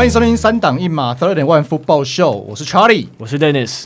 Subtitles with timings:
[0.00, 3.84] 欢迎收听三档一码 Third and One Football Show，我是 Charlie，我是 Dennis。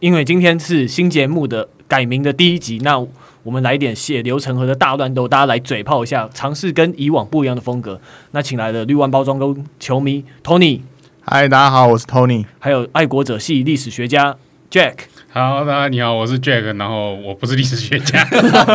[0.00, 2.98] 因为今天是新节目的改名的第一集，那
[3.42, 8.00] 我们来一点血流成河的大乱斗，大家来嘴炮一下，尝试跟以往不一样的风格。
[8.30, 10.80] 那请来了绿湾包装工球迷 Tony，
[11.20, 14.34] 嗨，大家好，我是 Tony，还有爱国者系历史学家
[14.70, 14.94] Jack。
[15.34, 18.22] 好，大家你好，我是 Jack，然后我不是历史学家。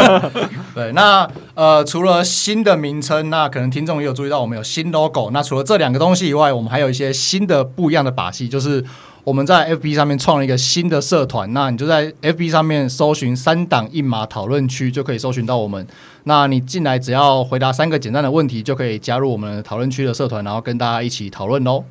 [0.73, 5.29] 对，那呃，除了新的名称，那可能听众也有注意到，我们有新 logo。
[5.29, 8.83] 那除了这两个东西以外，我们还有一些新的不一样的把戏，就是
[9.23, 11.53] 我们在 FB 上面创了一个新的社团。
[11.53, 15.85] 那你就在 FB 上面搜寻“三档一码讨论区”，就可以搜寻到我们。
[16.23, 21.83] 那你进来只要回答三个简单的问题，就可以加入我们讨论区的社团，然后跟大家一起讨论喽。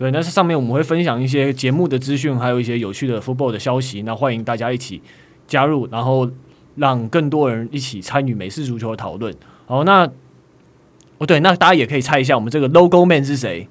[0.00, 4.00] 对，那上面我们会分享一些节目的资讯，还有一些有趣的 football 的消息。
[4.00, 5.02] 那欢迎大家一起
[5.46, 6.26] 加入，然后
[6.76, 9.34] 让更多人一起参与美式足球的讨论。
[9.66, 10.08] 好，那
[11.18, 13.68] 哦对，那大家也可以猜一下我们这个 logo man 是谁？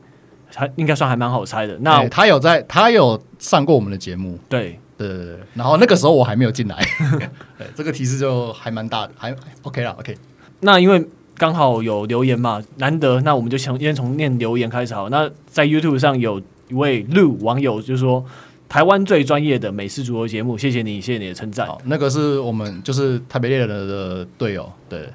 [0.53, 1.75] 他应该算还蛮好猜的。
[1.81, 4.37] 那他有在，他有上过我们的节目。
[4.47, 5.39] 对对对对。
[5.55, 6.77] 然后那个时候我还没有进来。
[7.57, 9.93] 对，这个提示就还蛮大的，还 OK 了。
[9.93, 10.15] OK。
[10.59, 11.03] 那因为。
[11.39, 15.07] 刚好有留言嘛，难得，那我们就先先从念留言开始好。
[15.07, 18.23] 那在 YouTube 上有一位陆网友就说
[18.67, 24.69] ：“台湾最专业的美式足球节目，谢谢你，谢谢你的称赞。”好，那个是我们就是台北猎人的队友。
[24.89, 25.07] 对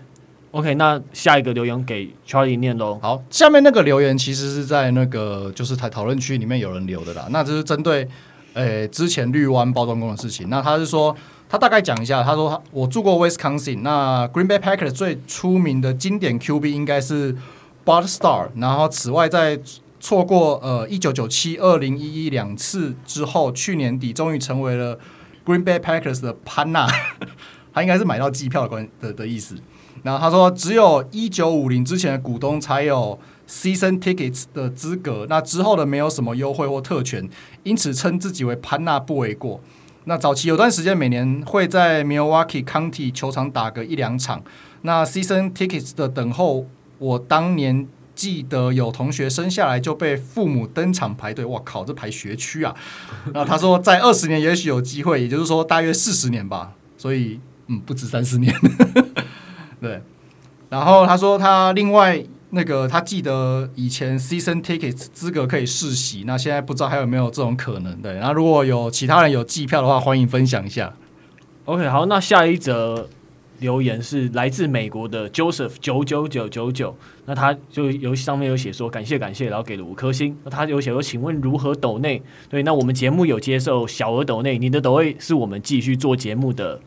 [0.52, 2.98] ，OK，那下一个留言给 Charlie 念喽。
[3.02, 7.28] 好，下面那个留言其实是在那个就是台讨论区里面有人留的啦。
[7.30, 8.08] 那这是针对
[8.55, 10.48] 诶、欸、之前绿湾包装工的事情。
[10.48, 11.14] 那他是说。
[11.55, 17.33] 他大概讲一下，他说我住过 Wisconsin，那 Green Bay Packers 最出名的经典 QB 应该是
[17.85, 19.61] Bart Starr，然后此外在
[20.01, 24.99] 错过呃一九九七、二零一一两次之后，去年底终于成为了
[25.47, 26.89] Green Bay Packers 的潘娜，
[27.73, 29.55] 他应该是买到机票的关的的意思。
[30.03, 33.17] 然后他说，只有一九五零之前的股东才有
[33.48, 37.29] Season Tickets 的资格，那之后的没有什么优惠或特权，
[37.63, 39.61] 因此称自己为潘娜不为过。
[40.07, 44.42] 那早期有段时间，每年会在 Milwaukee County 球场打个一两场。
[44.83, 46.67] 那 Season Tickets 的等候，
[46.98, 51.45] 我当年记得有同学生下来就被父母登场排队。
[51.47, 52.75] 哇靠，这排学区啊！
[53.33, 56.73] 那他说，在二十年也许有机会，也就是说大约四十年吧。
[56.98, 58.55] 所以，嗯，不止三十年。
[59.81, 60.03] 对。
[60.69, 62.23] 然后他说，他另外。
[62.55, 68.01] 那个他记得以前 season tickets 资格可以试洗，那现在不知道还有没有这种可能？
[68.01, 70.95] 对，那如果有其他人有季票的话，欢迎分享一下。
[71.64, 73.09] OK，好，那下一则
[73.59, 80.37] 留言是来自美国的 Joseph 九九九九九，那他就有上面有写说感谢感谢，然后给了五颗星。
[80.45, 82.23] 那他有写说，请问如何抖内？
[82.48, 86.81] 对，那我们节目有接受小额抖内，你的抖内是我们继续做节目的。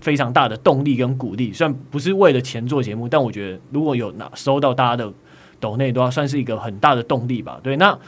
[0.00, 5.12] 非常大的动力跟鼓励，虽然不是为了钱做节目，但我觉得如果有拿收到大家的
[5.58, 7.60] 抖内，都要算是一个很大的动力吧。
[7.62, 7.98] 对，那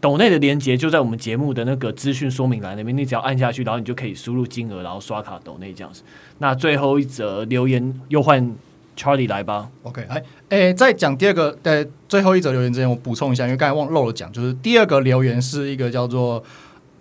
[0.00, 6.02] 抖内的连接就在我们节目的那个资讯说明栏那边，你只要按下去，然后你就可以输入金额，然后刷卡抖内这样子。
[6.38, 8.56] 那最后一则留言又换
[8.96, 9.68] Charlie 来吧。
[9.82, 16.42] OK，哎哎，在讲第二个呃最后一则留言之前，我补充一下，因为刚才忘漏了讲，就是第二个留言是一个叫做，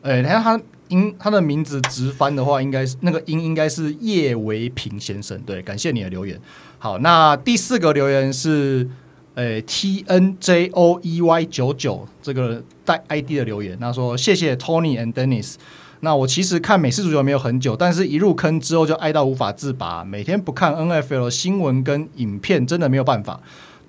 [0.02, 0.62] 哎，你看他。
[0.92, 5.40] 音他的名字直翻的话，应该是那个音应该是叶维平先生。
[5.42, 6.40] 对，感谢你的留言。
[6.78, 8.88] 好，那第四个留言是
[9.34, 13.80] 呃 T N J O E Y 九九这个带 ID 的留言。
[13.80, 15.56] 他说：“谢谢 Tony and Dennis。
[16.02, 20.04] 那我其实看美式足球没有很久，但是一入坑之后就爱到无法自拔。
[20.04, 23.40] 每天不看 NFL 新闻跟影片，真的没有办法。”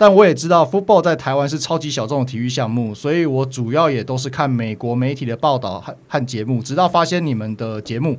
[0.03, 8.19] 但我也知道，football 在台湾是超级小众的体育项目，所以我主要也都是看美国媒体的报道和和节目，直到发现你们的节目，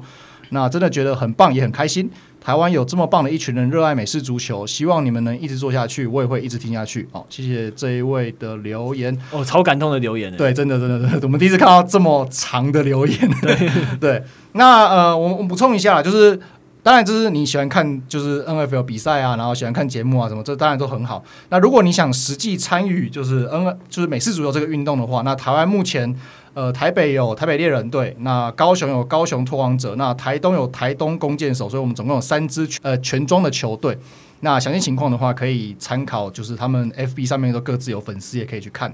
[0.52, 2.10] 那真的觉得很棒，也很开心。
[2.40, 7.06] 台湾有这么棒的一群人热爱美式足球，希望你们能一直做下去，我也会一直听下去。
[7.12, 14.24] 好，谢谢这一位的留言，哦，超感动的留言，对，真的，真的，真的，我们第一次看到这么长的留言，对， 对。
[14.54, 16.40] 那呃，我我补充一下，就是。
[16.84, 21.24] 当然，就是你喜欢看就是 NFL 比赛啊，然后喜欢看节目啊，什么这当然都很好。
[21.48, 26.14] 那如果你想实际参与就是 N 就是美式足球这个运动的话，那台湾目前
[26.54, 33.98] 呃台北有台北猎人队，那高雄有高雄拓荒者，那台东有台东弓箭手，所以我们总共有三支呃全装的球队。
[34.42, 38.94] 那详细情况的话，可以参考就是他们 FB 上面都各自有粉丝，也可以去看。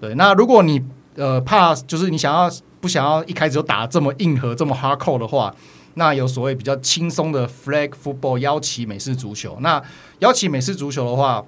[0.00, 0.80] 对，那如果你
[1.16, 2.48] 呃怕就是你想要
[2.80, 5.52] 不想要一开始就打这么硬核这么 hardcore 的话。
[5.94, 9.56] 那有所谓比较轻松的 flag football 邀旗美式足球。
[9.60, 9.82] 那
[10.18, 11.44] 邀旗美式足球的话，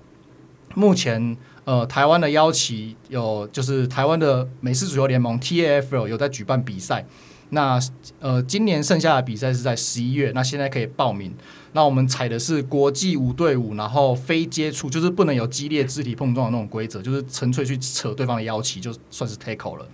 [0.75, 7.07] 目前呃台湾的邀旗有就是台湾的美式足球联盟 TAFL 有在举办比赛。
[7.51, 7.79] 那
[8.19, 11.33] 呃，今年剩下的比赛是在十一月，那现在可以报名。
[11.75, 19.87] 那我们采的是国际五对五，然后非接触，就是不能有激烈肢体碰撞的那种规则，就是纯粹去扯对方的腰旗，就算是 tackle 了。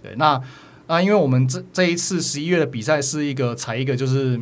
[0.00, 0.40] 对，那
[0.90, 4.40] 那因为我们这这一次十一月的比赛是一个采一个就是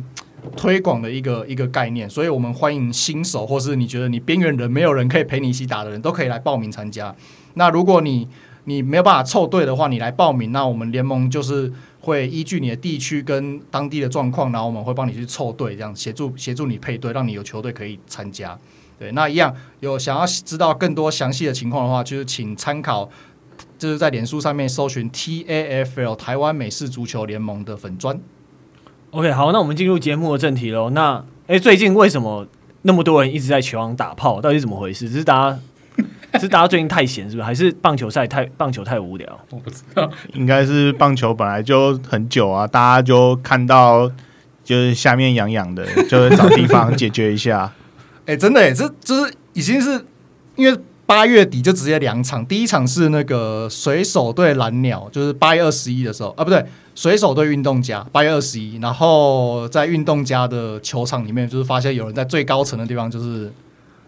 [0.57, 7.15] 推广的一个一个概念，所以我们欢迎新手或是你觉得你边缘人没有人可以陪你一起打的人都可以来报名参加。
[7.53, 8.27] 那如果你
[8.63, 11.71] 你没有办法凑队的话，你来报名，那我们联盟就是。
[12.01, 18.57] 会依据你的地区跟当地的状况，然后我们会帮你去凑队，这样协助协助你配对，让你有球队可以参加。
[18.97, 23.07] 对，那一样有想要知道更多详细的情况的话，就是请参考，
[23.79, 28.19] 就是在脸书上面搜寻 TAFL 台湾美式足球联盟的粉砖。
[29.09, 30.91] OK，好，那我们进入节目的正题喽。
[30.91, 32.45] 那诶，最近为什么
[32.83, 34.39] 那么多人一直在球场打炮？
[34.39, 35.09] 到底是怎么回事？
[35.09, 35.59] 只是大家。
[36.39, 37.43] 是大家最近太闲，是不是？
[37.43, 39.39] 还是棒球赛太棒球太无聊？
[39.49, 44.07] 我不知道， 应该是棒球本来就很久啊，大家就看到
[44.63, 47.73] 就是下面痒痒的，就会找地方解决一下。
[48.27, 50.05] 哎、欸，真的哎，这就是已经是
[50.55, 56.63] 因为八月底就直接两场，第一场是那个水手对蓝鸟，就是八月二十一的时候啊，不对，
[56.93, 63.51] 水手对运动家八月二十一，然后在运动家的球场里面，就是发现有人在最高层的地方，就是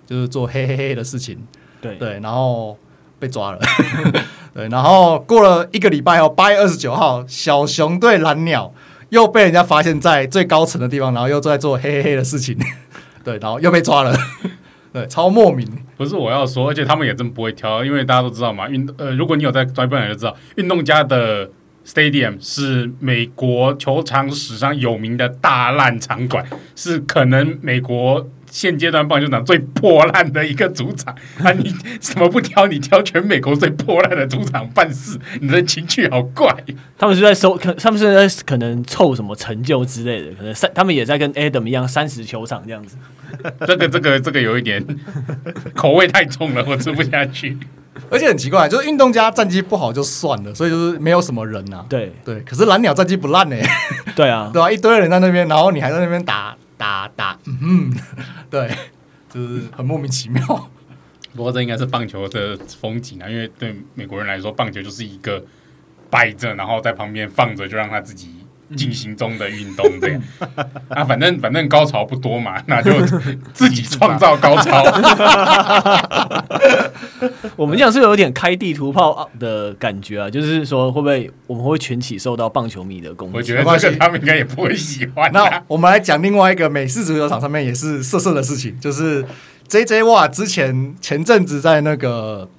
[0.05, 1.39] 就是做嘿嘿嘿的事情。
[1.81, 2.77] 对对，然后
[3.17, 3.59] 被抓了。
[4.53, 8.71] 对，然后过了一个礼拜后，八月二十九号，小熊对蓝鸟
[9.09, 12.55] 又被人家发现在最高层的地方，然后又在做嘿嘿嘿的事情。
[13.25, 14.15] 对，然后又被抓了。
[14.93, 15.67] 对，超莫名。
[15.97, 21.49] 不是我要说，而且他们也真不会挑，因为大家都知道嘛，运呃，如果你有在专业本来就知道，运动家的
[21.85, 26.45] Stadium 是美国球场史上有名的大烂场馆，
[26.75, 28.27] 是可能美国。
[28.51, 31.51] 现阶段棒球场最破烂的一个主场啊！
[31.53, 32.67] 你 什么不挑？
[32.67, 36.53] 你挑全美国最破烂的主场办事，你的情绪好怪。
[36.97, 42.97] 他们是在收，可他们是在可能凑什么成就之类的，可能三他们也在跟 Adam 一样三十球场这样子。
[43.65, 44.85] 这个这个这个有一点
[45.73, 47.57] 口味太重了，我吃不下去。
[48.09, 51.85] 而且很奇怪，就是运动家战绩不好就算了，所以就是没有什么人啊。
[51.87, 53.55] 对对，可是蓝鸟战绩不烂呢。
[54.13, 56.53] 对啊，对啊，一堆人在那边，然后你还在那边打。
[56.81, 57.93] 打打，嗯，
[58.49, 58.75] 对，
[59.29, 60.43] 就是很莫名其妙。
[61.35, 65.45] 不过这应该是棒球的风景啊，因为对美国人来说，棒球就是一个
[66.09, 68.40] 摆着，然后在旁边放着，就让他自己
[68.75, 70.21] 进行中的运动这样。
[70.89, 72.91] 啊，反正反正高潮不多嘛， 那就
[73.53, 74.83] 自己创造高潮。
[77.55, 83.37] 我们这样是有点开地图炮的感觉啊，就是说会不会我们会群起受到棒球迷的攻击？
[83.37, 85.49] 我觉得这个他们应该也不会喜欢啊。
[85.49, 89.23] 那我们来讲另外一个美式足球场上面也是色色的事情，就是
[89.69, 92.49] JJ Watt 之前前阵子在那个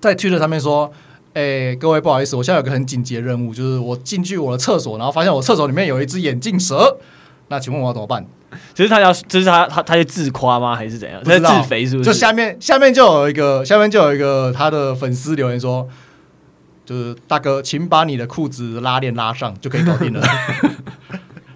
[0.00, 0.90] 在 Twitter 上面说
[1.32, 6.98] ：“哎、欸，各位不好意思，我现在有个很紧急的任务，就是我进去我的厕所，然后发现我厕所里面有一只眼镜蛇。
[7.48, 8.26] 那请问我要怎么办？”
[8.74, 10.74] 其实他要，就是他他他在自夸吗？
[10.74, 11.22] 还是怎样？
[11.24, 12.10] 他在自肥是不是？
[12.10, 15.88] 就下面下面就有一个，下面就有一个他的粉丝留言说，
[16.84, 20.20] 就是大哥，请把你的裤子拉链拉上，就可以搞定了。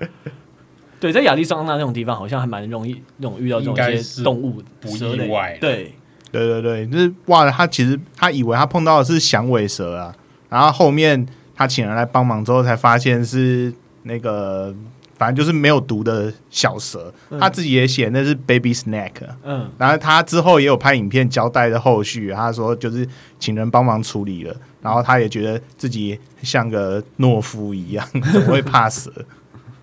[1.00, 5.58] 对，在亚利桑那那种地方，好像还蛮容易那种遇到这种一些动物不意外。
[5.60, 5.96] 对
[6.38, 10.14] 对对对，就是哇，他其实他以为他碰到的是响尾蛇啊，
[10.48, 13.72] 然后后面他请人来帮忙之后，才发现是
[14.02, 14.74] 那个。
[15.16, 19.12] 反正就是没有毒的小蛇，嗯、他自己也写那是 baby snake。
[19.44, 29.08] 嗯，然后他之后也有拍影片交代的后续，他说就是请人帮忙处理了，然后他也觉得自己像个懦夫一样， 怎么会怕蛇？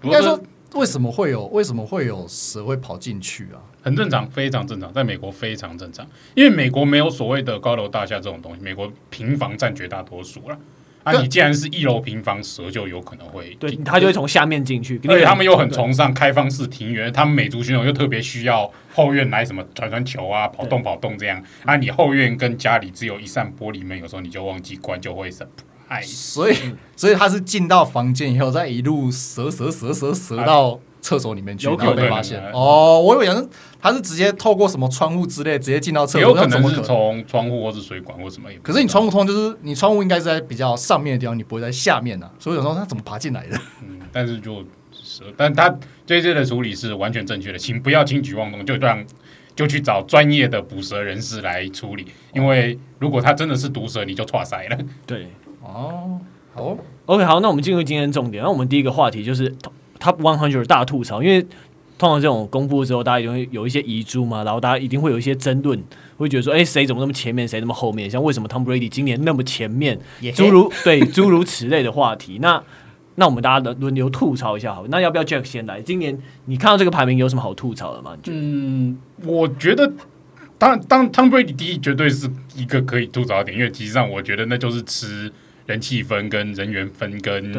[0.02, 0.38] 应该说
[0.74, 3.64] 为什么会有为什么会有蛇会跑进去啊？
[3.82, 10.58] 很正常，非常正常，在美国非常正常，因为美国没有所谓的高楼大厦这种东西，美国平房占绝大多数了。
[11.04, 11.12] 啊！
[11.14, 15.02] 你既然是一楼平房，蛇就有可能会对，它就会从下面进去。
[15.08, 21.44] 而且他们又很崇尚开放式庭园，他们美族选手又特别需要后院来什么传传球啊、跑动跑动这样。
[21.66, 26.06] 啊，你后院跟家里只有一扇玻璃门，有时候你就忘记关，就会 surprise。
[26.06, 26.56] 所以，
[26.96, 32.40] 所以他是进到房间以后，再一路蛇蛇蛇蛇蛇到厕所里面去，然后被发现。
[32.54, 33.48] 哦，我以为
[33.82, 36.22] 他是直接透过什么窗户之类，直接进到厕所。
[36.22, 38.48] 有可能是从窗户或是水管或什么。
[38.62, 42.32] 可是你窗户通就是你窗户应该是在比较上面的地方，你不会在下面啊。
[42.38, 43.58] 所以有时候他怎么爬进来的？
[43.82, 49.04] 嗯，但是就蛇，但他这些的处理是完全正确的，请不要轻举妄动，就让
[49.56, 52.06] 就去找专业的捕蛇人士来处理。
[52.36, 54.78] 因为如果他真的是毒蛇，你就错塞了。
[55.08, 55.28] 对，
[55.64, 56.20] 哦，
[56.54, 58.44] 好，OK，好，那我们进入今天重点。
[58.44, 59.50] 那我们第一个话题就是
[60.00, 61.44] Top One Hundred 大吐槽，因为。
[62.02, 65.80] 通常这种公布之后，大家一定会有一些遗珠嘛，然后大家一定会有一些争论，
[66.18, 68.10] 会觉得说，哎，谁怎么那么前面，谁那么后面？
[68.10, 70.00] 像为什么 Tom Brady 今年那么前面？
[70.34, 72.40] 诸如对诸如此类的话题。
[72.42, 72.64] 那
[73.14, 75.80] 那我们大家轮轮流吐槽一下好，那要不要 Jack 先来？
[75.80, 78.18] 今年你看到这个排名有什么好吐槽的吗？
[78.26, 79.94] 嗯，我觉得
[80.58, 85.32] 当当 Tom Brady 第一绝对是一个可以吐槽的点，因为其实上我觉得那就是吃
[85.68, 87.54] 人气分跟人员分跟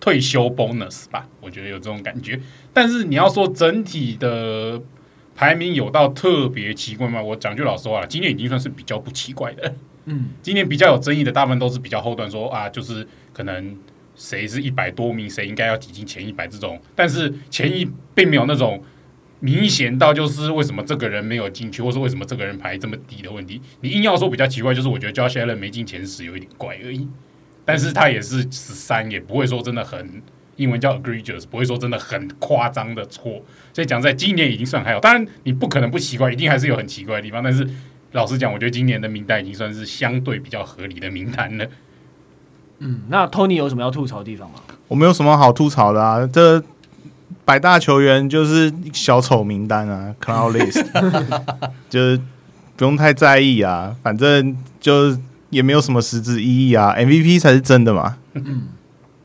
[0.00, 2.40] 退休 bonus 吧，我觉得有这种感觉。
[2.72, 4.80] 但是你要说整体的
[5.36, 7.22] 排名有到特别奇怪吗？
[7.22, 9.74] 我讲句老实话，今年已经算是比较不奇怪的。
[10.06, 13.76] 嗯， 今年比较有争议的大部分都是比较后段说啊，就是可能。
[14.16, 18.82] 谁是一百多名，谁应该要挤进前一百这种，但是前一并没有那种
[19.38, 23.62] 明显到就是为什么这个人没有进去，或是为什么这个人排这么低的问题。
[23.80, 27.08] 你硬要说比较奇怪，就是我觉得 Josh Allen 没进前十有一点怪而已，
[27.70, 30.22] 但是他也是十三，也不会说真的很
[30.56, 33.42] 英文叫 egregious，不会说真的很夸张的错。
[33.72, 37.42] 所以讲在今年已经算还好，当然你不可能不奇怪，一定还是有很奇怪的地方。
[37.42, 37.68] 但是
[38.12, 41.64] 老实讲，我觉得今年的名单已经算是相对比较合理的名单了。
[42.80, 44.58] 嗯，那 Tony 有什么要吐槽的地方吗？
[44.88, 46.60] 我没有什么好吐槽的啊，这
[47.44, 50.84] 百大球员就是小丑名单啊，Cloud List，
[51.88, 52.20] 就是
[52.76, 55.16] 不用太在意啊，反正就
[55.50, 58.16] 也没有什么实质意义啊，MVP 才是真的嘛。
[58.34, 58.68] 嗯，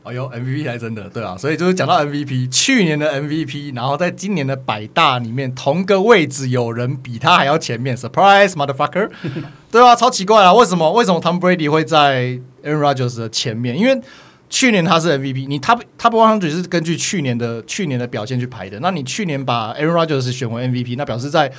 [0.02, 9.10] 哎呦，MVP 才是真的，对啊，所以就是讲到 MVP，去年的 MVP，然后在今年的百大里面，同个位置有人比他还要前面，Surprise motherfucker，
[9.70, 10.92] 对啊，超奇怪啊，为什么？
[10.92, 14.00] 为什么 Tom Brady 会在？Aaron Rodgers 的前面，因为
[14.48, 18.78] 去年他是 MVP，你 Top Top 100是根据去年的去年的表现去排的。
[18.80, 21.52] 那你去年把 Aaron Rodgers 选为 MVP，那表示在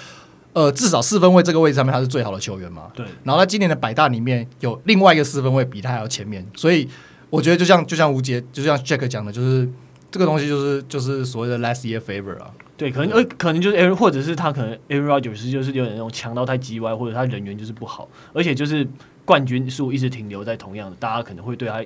[0.58, 2.92] 呃至少四分位这个位置上面他是最好的球员嘛？
[2.96, 3.06] 对。
[3.24, 6.88] 然后在今年的百大里面有另外一个四分位比他还要前面，所以
[7.30, 9.70] 我觉得就像就像吴杰就像 Jack 讲的，就是
[10.10, 12.52] 这个东西就是就是所谓的 last year favor 啊。
[12.76, 18.88] 对，可能呃可能就是 Aaron 或者是他可能 Aaron Rodgers 就是有点那种强到太叽歪，或者他人缘就是不好，而且就是。
[19.28, 21.84] 冠军数一直停留在同样的，大家可能会对他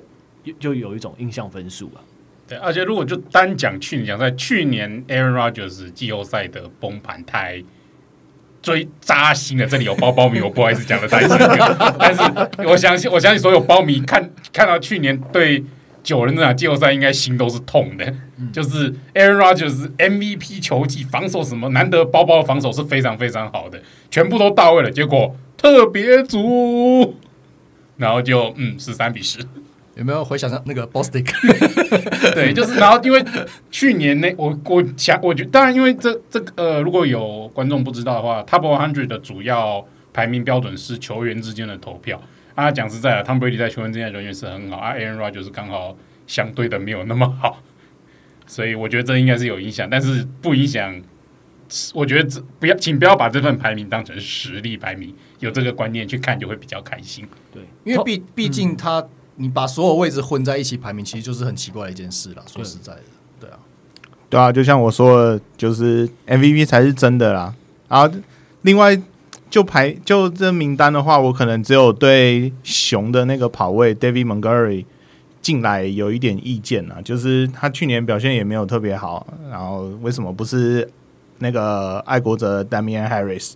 [0.60, 1.98] 就有一种印象分数啊。
[2.46, 7.60] 对，而且如果就单讲去年，讲在去年 Aaron Rodgers 季后赛的崩盘太
[8.62, 9.66] 最扎心的。
[9.66, 11.36] 这里有包包米，我不好意思讲的太深，
[11.98, 12.22] 但是
[12.66, 15.64] 我相信，我相信所有包米看看到去年对
[16.02, 18.04] 九人那场季后赛，应该心都是痛的。
[18.38, 27.16] 嗯、就是 Aaron Rodgers MVP 球技防守什么难得，包包的防守是非常非常好的，全部都到位了，结果特别足。
[27.98, 29.38] 然后就嗯十三比十，
[29.94, 31.30] 有没有回想到那个 Bostic？
[32.34, 33.24] 对，就是然后因为
[33.70, 42.20] 去年那我我想我觉得当然因为这这个呃如果有观众不知道的话，Top One Hundred 的主要排名标准是球员之间的投票
[42.54, 42.70] 啊。
[42.70, 45.96] 讲实在的，Tom Brady 在球员之间的人缘是很好啊，Aaron Rodgers 就是刚好
[46.26, 47.62] 相对的没有那么好，
[48.46, 51.02] 所以我觉得这应该是有影响，但是不影响。
[51.94, 57.26] 我觉得这不要，请不要把这份排名当成实力排名，有这个观念去看就会比较开心。
[57.50, 62.42] 对，因为毕毕竟他、嗯、你把所有位置混在一起排名，其实就是很奇怪的一件事了。
[62.46, 63.00] 说实在的，
[63.40, 63.58] 对啊，
[64.30, 67.54] 对啊，就像我说的，就是 MVP 才是真的啦。
[67.88, 68.10] 然后
[68.62, 69.00] 另外
[69.50, 74.84] 就排就这名单的话，我可能只有对熊的那个跑位 David Montgomery
[75.40, 80.90] 进来有一点意见啊，就是他去年表现也没有特别好，然后为什么不是？
[81.38, 83.54] 那个爱国者 Damian Harris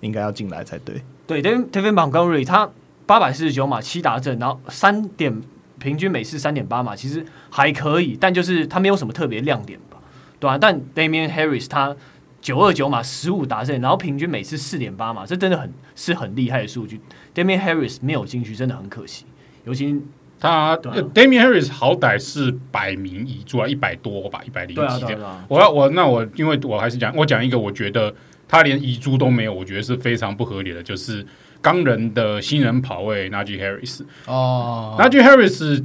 [0.00, 1.00] 应该要进来才对。
[1.24, 2.68] 对，David Montgomery 他
[3.08, 5.34] 八百四十九码七达阵，然后三点
[5.78, 9.96] 平均每次三点八码，其实还可以，但就是他没有什么特别亮点吧，
[10.38, 11.96] 对啊，但 Damien Harris 他
[12.42, 17.00] 九二九码十五达阵，然后平均每次四点八码，这真的很是很厉害的数据。
[17.34, 19.24] Damien Harris 没有进去，真的很可惜，
[19.64, 20.00] 尤其。
[20.40, 25.44] 他 Damien Harris 好歹是百名遗珠啊，一百多吧，一百零几这样。
[25.48, 28.14] 我要我那我，因为我还是讲，我讲一个，我觉得
[28.46, 31.26] 他连遗珠都没有，我觉得是非常不合理的，就是
[31.60, 35.84] 钢人的新人跑位 Najee Harris 哦，Najee Harris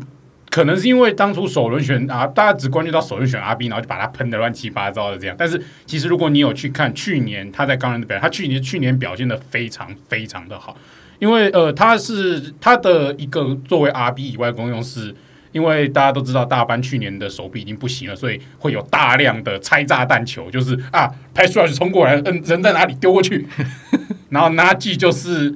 [0.49, 5.35] 可能是因为当初首轮选啊，大家只关注到首轮选阿 B，然后就把他喷的乱七八糟的这样。
[5.37, 10.77] 但是其实如果你有去看去年他在钢人的表现，他去年去年表现的非常非常的好。
[11.19, 15.15] 因为呃，他是他的一个作为阿 B 以外功用是，
[15.53, 23.47] 因为大家都知道大班去年的手臂已经不行了，所以会有大量的拆炸弹球，就是啊，pass rush 冲过来，嗯，人在哪里丢过去，
[24.29, 25.55] 然后 Najee 就是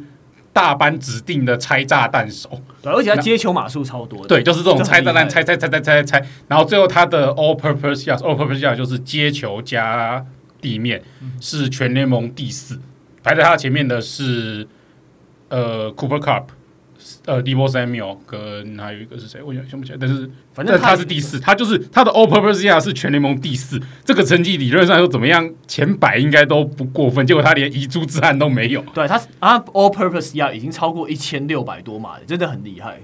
[0.57, 2.49] 大班指定的拆炸弹手，
[2.81, 10.25] 对，而且他接球码数超多，对，就是这种拆炸弹，拆拆拆拆拆拆，然后最后他的 all purpose yards，all purpose yards 就是接球加
[10.59, 11.03] 地面，
[11.39, 12.79] 是全联盟第四，
[13.21, 14.67] 排在他前面的是。
[15.49, 16.43] 呃，Cooper Kupp，
[17.27, 19.43] 呃，Deebo Samuel 跟还有一个是谁？
[19.43, 19.97] 我想想不起来。
[19.99, 27.27] 但是反正他是第四，他就是他的 All Purpose Yard 是全联盟第四，这个成绩理论上说怎么样，前百应该都不过分。
[27.27, 28.81] 结果他连遗珠之憾都没有。
[28.93, 33.01] 对他啊，All Purpose Yard 已经超过一千六百多码了，真的很厉害。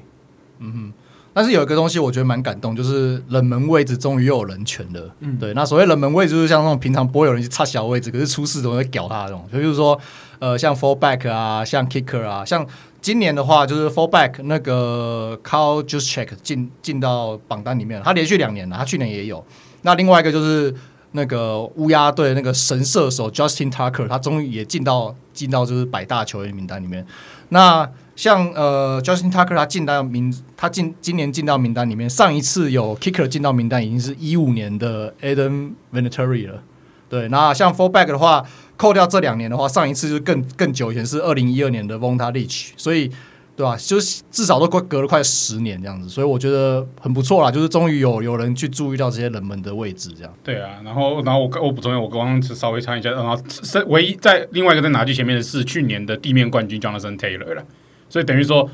[0.60, 0.94] 嗯哼，
[1.34, 5.14] 但是有一个东西我觉得蛮感动，就是冷门位置终于又有人权了。
[5.20, 5.54] 嗯，对。
[5.54, 9.46] 那所谓冷门位置，就是像那种平常不会有人去插小位置，可是出事总会屌他那种。
[9.52, 10.00] 就比如说，
[10.40, 12.66] 呃，像 fullback 啊，像 kicker 啊，像
[13.04, 19.46] 今年的话，就是 fullback 那个 Carl Juszczyk 进进到榜单里面，他连续两年了，他去年也有。
[19.82, 20.74] 那另外一个就是
[21.12, 27.06] 那个乌鸦队那个神射手 Justin Tucker，他终于也进到进到就是百大球员名单里面。
[27.50, 32.10] 那像呃，Justin Tucker 他进到名，他进今年进到名单里面。
[32.10, 36.64] 上一次有 Kicker 进到名单，已经是一五年的 Adam Vinatieri 了。
[37.10, 38.44] 对，那像 Fullback 的话，
[38.78, 42.72] 扣掉这两年的话，上一次就更更久以前是二零一二年的 Vonta Leach。
[42.76, 43.10] 所以，
[43.56, 43.78] 对吧？
[43.78, 46.10] 就是至少都快隔了快十年这样子。
[46.10, 50.34] 所以我觉得很不错啦，就是终于有有人去注意到这些冷门的位置这样。
[50.44, 57.64] 对啊，然后然后我我补充一下，我刚刚稍微查一下，然后是唯一在另外一个在拿去前面的是去年的地面冠军 Jonathan Taylor 了。
[58.10, 58.70] 所以等于说，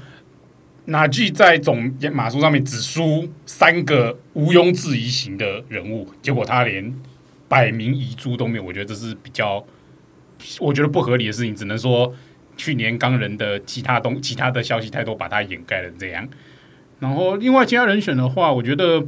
[0.86, 6.94] 哪句在总马数上面只输三个毋庸置疑型的人物，结果他连
[7.48, 8.64] 百名遗珠都没有。
[8.64, 9.64] 我觉得这是比较，
[10.60, 11.56] 我觉得不合理的事情。
[11.56, 12.14] 只能说
[12.58, 16.28] 去年钢人的其他东其他的消息太多，把它掩盖了这样。
[17.00, 19.04] 然后另外其他人选的话，我觉得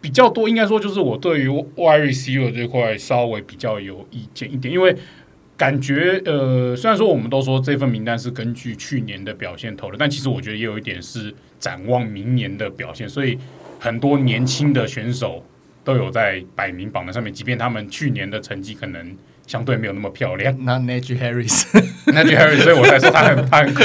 [0.00, 4.96] 比较多，应该说就是我对于 YR CEO 这块稍微比较有意见一点，因为。
[5.56, 13.38] 感觉呃，虽然说我们都说这份名单是根据去年的表现投的，但其实我觉得也有一点是展望明年的表现，所以
[13.78, 15.46] 很多年轻的选手
[15.84, 20.54] 都有在百名榜单上面，即便他们去年的成绩可能相对没有那么漂亮。
[20.64, 23.82] 那 Najee Harris，Najee Harris，所以我才说他很他很苦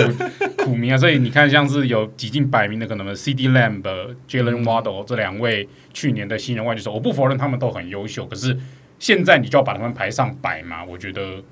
[0.57, 0.97] 苦名啊。
[0.97, 3.81] 所以你看，像是有几近百名的可能 CeeDee Lamb、
[4.27, 8.57] Jalen Waddle 这两位去年的新人外籍手，我不否认他们都很优秀，可是
[8.99, 10.83] 现在你就要把他们排上百嘛？
[10.83, 11.43] 我觉得。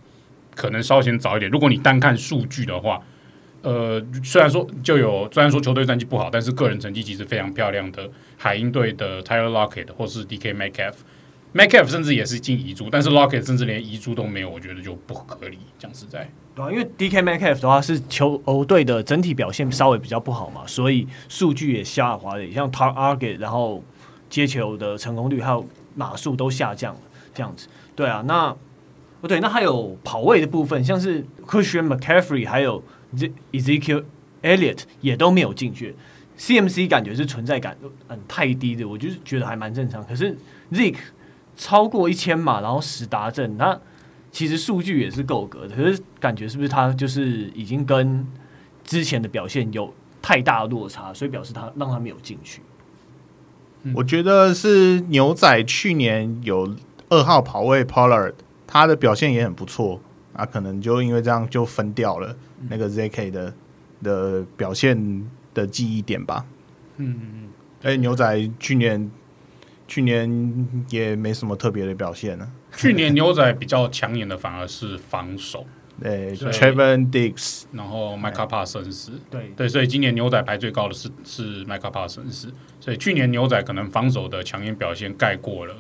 [0.56, 1.52] 可能稍显早一点。
[1.52, 3.00] 如果你单看数据的话，
[3.62, 10.56] 呃，虽然说就有，虽然说球队战绩不好，但是个人成绩其实非常漂亮的海鹰队的 Tyler Lockett 或是 DK
[11.58, 15.58] Mac F，甚至也是进遗珠，但是 Locket 甚至连遗珠都没有，我觉得就不合理。
[15.80, 23.84] 讲实在，对啊，因为 DK Metcalf 的话是球队的整体表现稍微比较不好嘛，所以数据也下滑了，像 Target 然后
[24.30, 27.02] 接球的成功率还有码数都下降了，
[27.34, 27.68] 这样子。
[27.96, 28.56] 对啊，那。
[29.20, 32.84] 哦，对，那还有跑位的部分，像是 Christian McCaffrey 还有
[33.52, 34.04] Ezekiel
[34.44, 35.96] Elliott 也都没有进去。
[36.38, 37.76] CMC 感觉是存在感
[38.08, 40.06] 很太低的，我就是觉得还蛮正常。
[40.06, 40.38] 可是
[40.72, 40.98] Zek
[41.58, 43.78] 超过一千码，然后十达阵，那
[44.32, 45.76] 其实数据也是够格的。
[45.76, 48.26] 可是感觉是不是他就是已经跟
[48.86, 52.62] 之前的表现有太大的落差，所以表示他让他没有进去。
[53.96, 56.74] 我觉得是牛仔去年有
[57.10, 58.34] 二号跑位 Pollard。
[58.70, 59.98] 他的表现也很不错
[60.34, 62.36] 啊，可能就因为这样就分掉了
[62.68, 63.54] 那个 ZK 的
[64.04, 66.46] 的表现的记忆点吧。
[66.98, 67.50] 嗯嗯嗯。
[67.84, 69.10] 哎，牛仔去年
[69.88, 72.48] 去年也没什么特别的表现呢。
[72.76, 75.66] 去年牛仔比较抢眼的反而是防守，
[76.02, 85.74] 对，Trevon Diggs，然后 Micah Parsons，对对，所以今年牛仔排最高的是是 Micah Parsons，所以去年牛仔可能防守的抢眼表现盖过了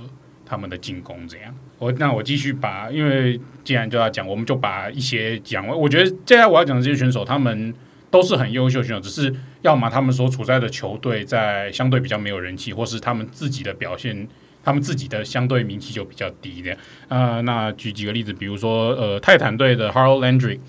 [0.45, 1.53] 他们的进攻，这样。
[1.77, 5.67] 我那我继续把，因为既然就要讲，我们就把一些讲。
[5.67, 7.71] 我觉得接下来我要讲的这些选手，他们
[8.09, 9.35] 都是很优秀选手，只是
[9.67, 14.25] 要么他们所处在的球队在相对比较没有人气，或是他们自己的表现，
[14.63, 16.77] 他们自己的相对名气就比较低的。
[17.09, 20.59] 呃，那举几个例子，比如说呃，泰坦队的 Harold Landry。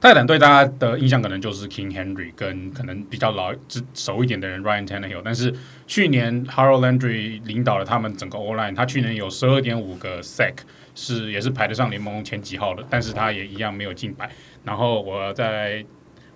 [0.00, 3.54] 泰坦队大家的印象可能就是 King Henry 跟可能比较老
[3.94, 5.54] 熟一点的人 Ryan Tannehill，但是
[5.86, 10.56] 去年 Harold Landry 领导了他们整个 O-line，他去年有十二点五个 sack，
[10.96, 14.28] 是也是排得上联盟前几号的，但是他也一样没有进百。
[14.64, 15.84] 然后我在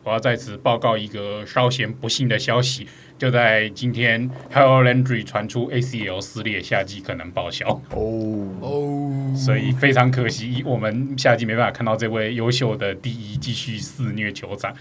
[0.06, 2.86] 我要在此报告一个稍显不幸的消息。
[3.18, 7.68] 就在今天，Harold Landry 传出 ACL 撕裂，夏季可能报销。
[7.90, 14.72] 哦哦，所以非常可惜，我们夏季没办法看到这位优秀的第一继续肆虐球场。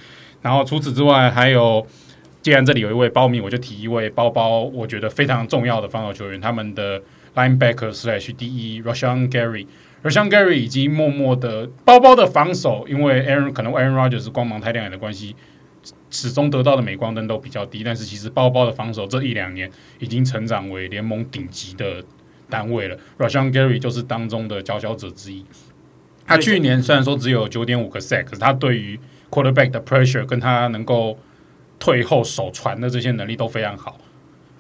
[0.44, 1.88] 然后除此之外，还有，
[2.44, 7.02] 既然这里有一位包迷，我就提一位包包，我觉得非常重要的防守球员，他们的
[7.34, 9.66] Linebacker slash 第一 Rashan Gary。
[10.06, 15.36] Rashan Gary 已经默默的包包的防守，因为 Aaron 可能 Aaron Rodgers 光芒太亮眼的关系。
[16.12, 22.02] 始终得到的镁光灯都比较低，但是其实包包的防守这一两年已经成长为联盟顶级的
[22.50, 22.98] 单位了。
[23.18, 25.44] Rashan Gary 就是当中的佼佼者之一。
[26.26, 28.98] 他去年虽然说只有九点五个 sack，可是他对于
[29.30, 31.18] quarterback 的 pressure 跟他能够
[31.80, 34.00] 退后守传的这些能力都非常好。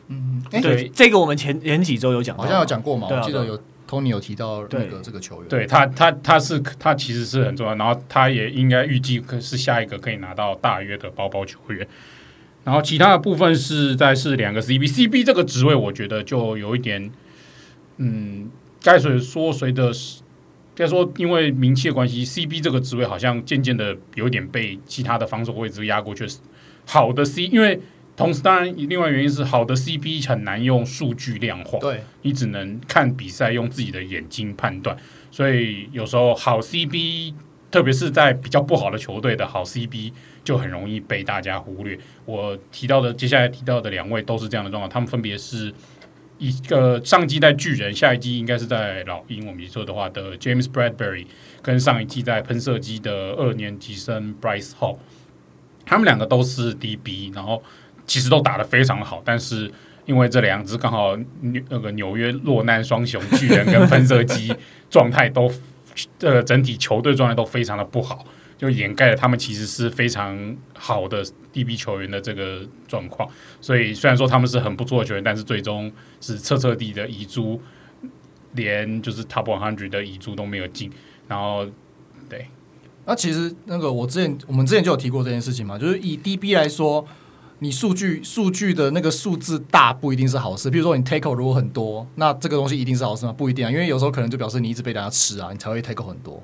[0.10, 3.58] 嗯，对，这个我们前前几周有讲，好像有讲过嘛，啊、我记得有。
[3.96, 11.88] Tony 有提到那个这个球员，对他，他他是他其实是很重要，然后他也应该预计是下一个可以拿到大约的包包球员。
[12.66, 17.12] 然后其他的部分是在是两个 CB，CB 这个职位我觉得就有一点，
[17.98, 18.50] 嗯，
[18.82, 19.92] 该谁说谁的，
[20.74, 26.28] 该说因为名气的关系，CB 这个职位好像渐渐的有点被其他的防守位置压过去。
[26.86, 27.80] 好的 C，因为
[28.16, 34.96] 同时当然另外原因是好的 CB 很难用数据量化，对，你只能看比赛用自己的眼睛判断，
[35.32, 37.34] 所以有时候好 CB。
[37.72, 40.14] 特别是在比较不好的球队的好 CB
[40.46, 42.00] 就很容易被大家忽略。
[42.24, 45.74] 我提到的接下来提到的两位都是这样的状况，他们分别是
[46.38, 51.26] 一个上季在巨人，下一季应该是在老鹰，我没错的话的 James Bradberry，
[51.62, 54.98] 跟上一季在喷射机的二年级生 Bryce Hall，
[55.86, 57.62] 他们两个都是 DB，然后
[58.06, 59.72] 其实都打得非常好，但是
[60.06, 64.54] 因为这两支刚好纽那个纽约落难双雄巨人跟喷射机
[64.90, 65.52] 状态都。
[66.20, 68.26] 呃，整体球队状态都非常的不好，
[68.58, 70.38] 就掩盖了他们其实是非常
[70.74, 73.30] 好的 DB 球员的这个状况。
[73.62, 75.90] 所以虽然说他们是很不错的球员，但是最终
[76.20, 77.62] 是彻彻底底的遗珠，
[78.56, 80.92] 连就是 Top 100的遗珠都没有进。
[81.30, 81.66] 然后，
[82.28, 82.46] 对，
[83.06, 87.08] 那其实那个我之前我们之前就有提过这件事情嘛，就是以 DB 来说。
[87.60, 93.34] 你数据数据的那个数字大不一定是好事，比如说你 tackle 如果很多，那这个东西一定是好事吗？
[93.34, 96.44] 不一定啊，因为有时候可能就表示你一直被大家吃啊，你才会 tackle 很多，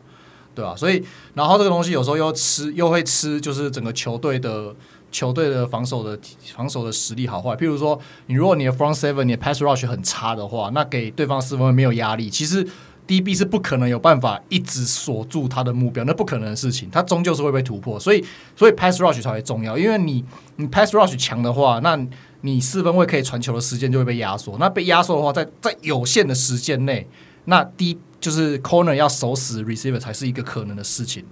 [0.56, 0.76] 对吧、啊？
[0.76, 4.74] 所以然后这个东西有时候又吃又会吃，就是整个球队的
[5.12, 6.17] 球队的防守的
[6.56, 7.56] 防守的实力好坏。
[7.56, 12.65] 譬如说，你如果你的 front seven 你的 pass rush 很差的话，那给对方四分卫没有压力，其实。
[13.12, 18.24] DB 是不可能有办法一直锁住他的目标，那不可能的事情，他终究是会被突破，所以
[18.56, 20.24] 所以 pass rush 才会重要，因为你
[20.56, 22.00] 你 pass rush 强的话，那
[22.39, 27.06] 你四分位可以传球的时间就会被压缩，那被压缩的话，在在有限的时间内，
[27.45, 31.26] 那 D 就是 corner 要守死 receiver 才是一个可能的事情。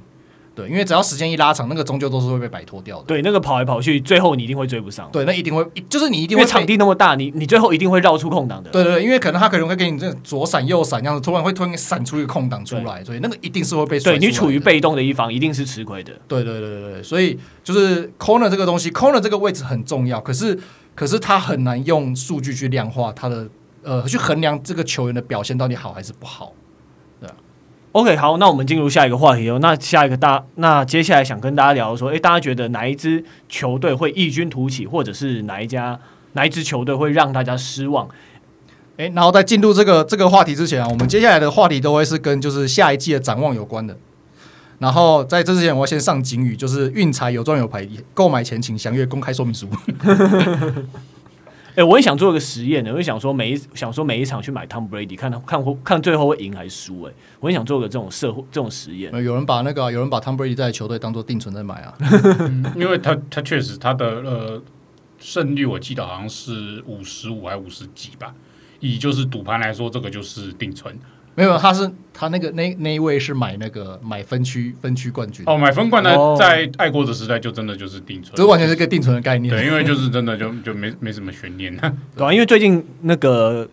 [0.59, 3.05] 对，因为只要时间一拉长，那个终究都是会被摆脱掉的。
[3.05, 5.09] 对，那个跑来跑去，最后你一定会追不上。
[5.13, 6.49] 对，那一定会，就是你一定会。
[6.49, 8.71] 场地那么大，你你最后一定会绕出空档的。
[8.71, 13.99] 对对对，因为可能他可能会给你这左闪右闪这样子，突然会突然闪出一个空档出来，所以那个一定是会被。
[13.99, 16.11] 对，你处于被动的一方，一定是吃亏的。
[16.27, 20.59] 对对对对对，所以就是 corner 这个东西，corner 这个位置很重要，可是
[20.95, 23.47] 可是他很难用数据去量化他的
[23.83, 26.51] 呃，去衡量这个球员的表现到底好还是不好。
[27.93, 29.57] OK，好，那我们进入下一个话题哦。
[29.59, 35.99] 那下一个大，那接下来想跟大家聊说，诶，大家觉得哪一支球队会异军突起，或者是哪一家
[36.33, 38.07] 哪一支球队会让大家失望？
[38.97, 43.97] 诶，然后在进入这个这个话题之前啊，我们接下来的话题都会是跟就是下一季的展望有关的。
[44.77, 49.67] 然后在这之前，我要先上警语，就是运财有赚有赔，购买前请详阅公开说明书。
[51.79, 57.03] 哎，我也想做一个实验呢，我也想说每一想说每一场去买 Tom Brady，看看看看最后会赢还是输？
[57.03, 59.09] 哎，我也想做个这种社会这种实验。
[59.23, 61.97] 有人把那个有人把 Tom Brady 在球队当做定存在买啊，
[62.75, 64.61] 因为他他确实他的呃
[65.19, 68.35] 胜率我记得好像是五十五还是五十几吧，
[68.81, 70.93] 以就是赌盘来说，这个就是定存。
[71.39, 79.55] 没有，他是他那个那那一位是买那个买分区分区冠军哦，买分冠呢，在爱国者时代就真的就是定存，这完全是个定存的概念。
[79.55, 81.73] 对，因为就是真的就就没没什么悬念
[82.17, 83.65] 对啊，因为最近那个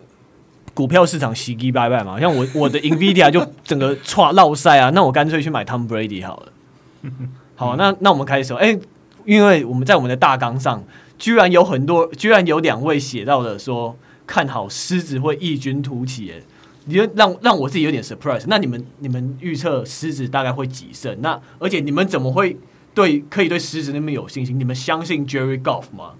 [0.74, 6.52] 股票市场洗机拜拜嘛，像我我的 Nvidia 就整个唰落赛啊，那我干脆去买 Tom Brady 好了。
[7.56, 8.78] 好，那那我们开始说，哎，
[9.24, 10.84] 因为我们在我们的大纲上，
[11.18, 16.40] 居然有很多，居然有两位写到了说看好狮子会异军突起，哎。
[16.86, 18.42] 你就让让我自己有点 surprise。
[18.46, 21.16] 那你们你们预测狮子大概会几胜？
[21.20, 22.56] 那而且你们怎么会
[22.94, 24.58] 对可以对狮子那么有信心？
[24.58, 26.12] 你们相信 Jerry Golf 吗？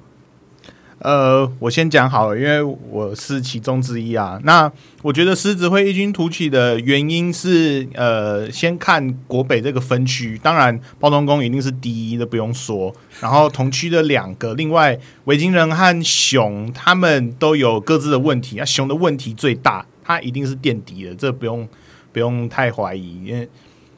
[0.99, 4.41] 呃，我先讲好了，因为我是其中之一啊。
[4.45, 12.95] 那我觉得狮子会异军突起的原因是，呃，先看国北这个分区，当然包装工一定是第一的，不用说。
[13.21, 19.85] 然后同区的两个，另外维京人和熊他们都有各自的问题啊，熊的问题最大。
[20.07, 21.69] 他一定是垫底的，这不用
[22.12, 23.49] 不用太怀疑，因为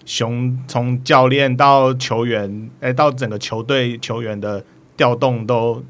[0.06, 4.64] 熊从教练到球员，哎，到整个球队球员的
[4.96, 5.84] 调动都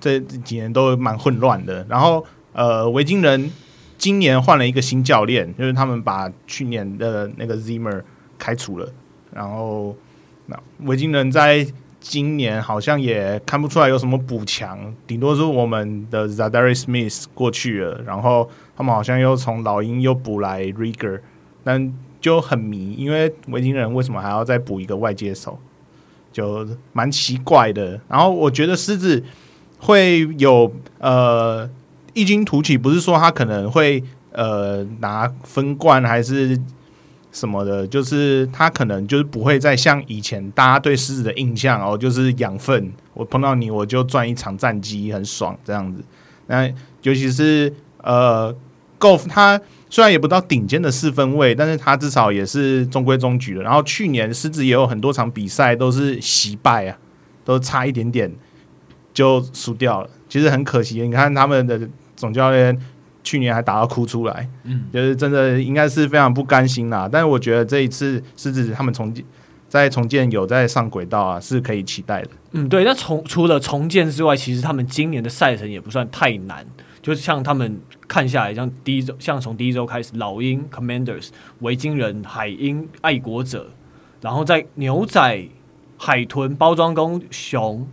[0.00, 1.84] 这几年都蛮混乱的。
[1.88, 3.50] 然后，呃，维京人
[3.98, 8.02] 今年换了一个新教练，就是他们把去年的那个 Zimmer
[8.38, 8.88] 开除了。
[9.32, 9.96] 然后，
[10.46, 11.66] 那维京人在
[11.98, 18.48] 今年好像也看不出来有什么补强，顶多是我们的 Zadari Smith 过去了，然后。
[18.76, 21.20] 他们好像又从老鹰又补来 Reagor，
[21.64, 25.58] 但就很迷，因为维京人为什么还要再补一个外接手，
[26.32, 28.00] 就蛮奇怪的。
[28.08, 29.24] 然后我觉得狮子
[29.78, 31.68] 会有呃
[32.14, 36.58] 异军突起，不是说他可能会呃拿分冠还是
[37.30, 46.02] 什么的，就是他可能就是不会再像以前大家对狮子的印象哦，就是养分，我碰到你我就赚一场战绩很爽这样子。
[46.48, 46.66] 那
[47.02, 48.54] 尤其是呃
[48.98, 53.62] ，Goff 他虽然也不到顶尖的四分位，但是他至少也是中规中矩的。
[53.62, 56.98] 然后去年狮子也有很多场比赛都是惜败啊，
[57.44, 58.32] 都差一点点
[59.12, 61.00] 就输掉了，其实很可惜。
[61.02, 62.78] 你看他们的总教练。
[63.26, 67.08] 去年还打到哭出来，嗯，就是真的应该是非常不甘心啦。
[67.10, 69.24] 但是我觉得这一次狮子他们重建，
[69.68, 72.28] 在重建有在上轨道啊，是可以期待的。
[72.52, 72.84] 嗯，对。
[72.84, 76.64] 那重除了重建之外，其实他们今年的赛程也不算太难。
[77.02, 81.28] 就是像他们看下来，像第一周，像从第一周开始，老鹰 Commanders、
[81.60, 83.70] 维京人、海鹰、爱国者，
[84.20, 85.48] 然后在牛仔、
[85.96, 87.86] 海豚、包装工、熊，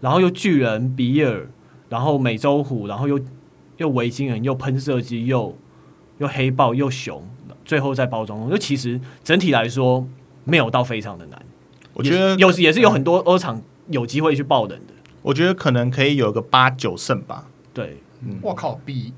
[0.00, 1.48] 然后又巨人、比尔，
[1.88, 3.20] 然后美洲虎，然后又。
[3.80, 5.56] 又维京人，又喷射机，又
[6.18, 7.26] 又黑豹，又熊，
[7.64, 8.46] 最后再包装。
[8.50, 10.06] 就其实整体来说，
[10.44, 11.42] 没有到非常的难。
[11.94, 14.92] 我觉得有时也是有很多欧场有机会去爆冷的。
[15.22, 17.46] 我觉得可能可以有个八九胜吧。
[17.72, 19.14] 对，嗯，我靠，比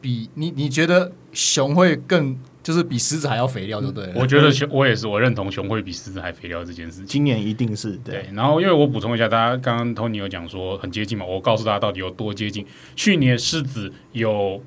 [0.00, 2.38] 比你你觉得熊会更？
[2.60, 4.12] 就是比狮子还要肥料，对不对？
[4.14, 7.06] 我觉得熊，我也是，我认同熊会比狮子还肥料这件事情。
[7.06, 8.26] 今年一定是对，对。
[8.34, 12.66] 然后，因为我补充一下，大家刚刚 Tony 有讲说很接近嘛，我告诉大家到底有多接近。
[12.94, 14.62] 去年狮子有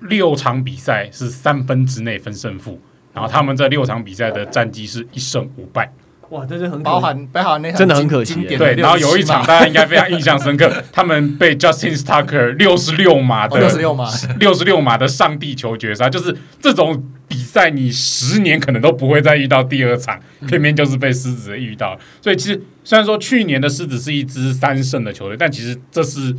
[0.00, 2.80] 六场比赛是三分之内分胜负，
[3.12, 5.92] 然后他们这六场比赛的战绩是一胜五败。
[6.32, 8.42] 哇，这是很包含包含那真的很可惜。
[8.56, 20.18] 对，然后有一场大家应该非常印象深刻，他们被 Justin Tucker 六十六码的六十六码 六十六码的上帝球绝杀，就是这种比赛你十年可能都不会再遇到第二场，
[20.48, 21.98] 偏偏就是被狮子遇到。
[22.22, 26.34] 所以其实虽然说去年的狮子是一支三胜的球队，但其实这是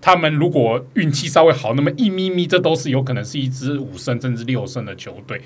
[0.00, 5.40] 他们如果运气稍微好那么一咪咪，这都是有可能是一支五胜甚至六胜的球队。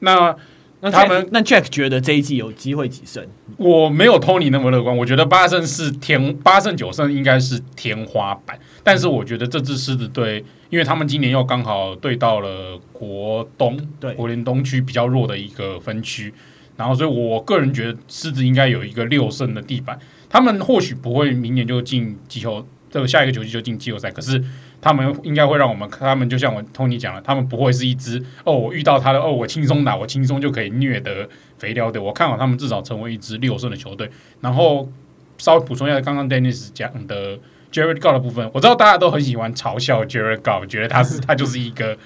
[0.00, 0.36] 那。
[0.84, 3.24] 那他们那 Jack 觉得这一季有机会几胜？
[3.56, 8.58] 我没有 Tony 那么乐观，我觉得八胜是天八胜九胜应该是天花板。
[8.82, 16.34] 但是我觉得这支狮子队，因为他们今年又刚好对到了国东，对国联东区比较弱的一个分区，
[16.76, 19.96] 然后所以我个人觉得狮子应该有一个六胜的地板。
[20.28, 24.42] 他们或许不会明年就进季后，这个下一个球季就进季后赛，可是。
[24.82, 32.02] 他们应该会让我们，他们就像我托尼讲了，他们不会是一支哦，我遇到他的哦，我轻松打，我轻松就可以虐得肥料的。
[32.02, 34.10] 我看好他们至少成为一支六胜的球队。
[34.40, 34.90] 然后
[35.38, 37.38] 稍微补充一下刚刚 Dennis 讲的
[37.70, 41.96] Jared Goff 的部分，我知道大家都很喜欢嘲笑 Jared Goff，觉得他是他就是一个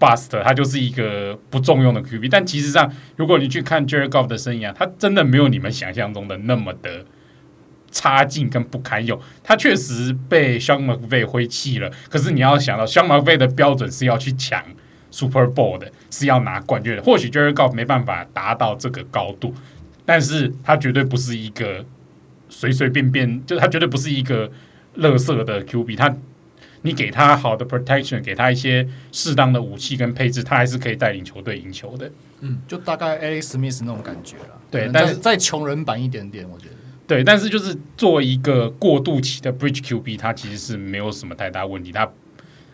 [0.00, 2.28] bust，他就是一个不重用的 QB。
[2.30, 7.04] 但其实上，如果你去看 Jared Goff 的生涯，他真的没有你们想象中的那么的。
[7.92, 11.92] 差劲跟不堪用，他确实被 Sean McVay 挥弃了。
[12.08, 14.64] 可是你要想到，Sean McVay 的标准是要去抢
[15.10, 17.02] Super Bowl 的，是要拿冠军的。
[17.02, 19.54] 或许 Jared Goff 没办法达到这个高度，
[20.06, 21.84] 但是他绝对不是一个
[22.48, 24.50] 随随便便，就他绝对不是一个
[24.96, 25.94] 垃圾的 QB。
[25.94, 26.16] 他，
[26.80, 32.10] 你给他好的 protection，给他一些适当的武器跟配置，他还是可以带领球队赢球的。
[32.40, 34.58] 嗯，就大概 Alex Smith 那种感觉了。
[34.70, 36.74] 对，但是再穷人版一点点，我觉得。
[37.06, 41.92] 对，但是就是作为一个过渡期的 Bridge QB，他其实是没有什么太大问题。
[41.92, 42.10] 他，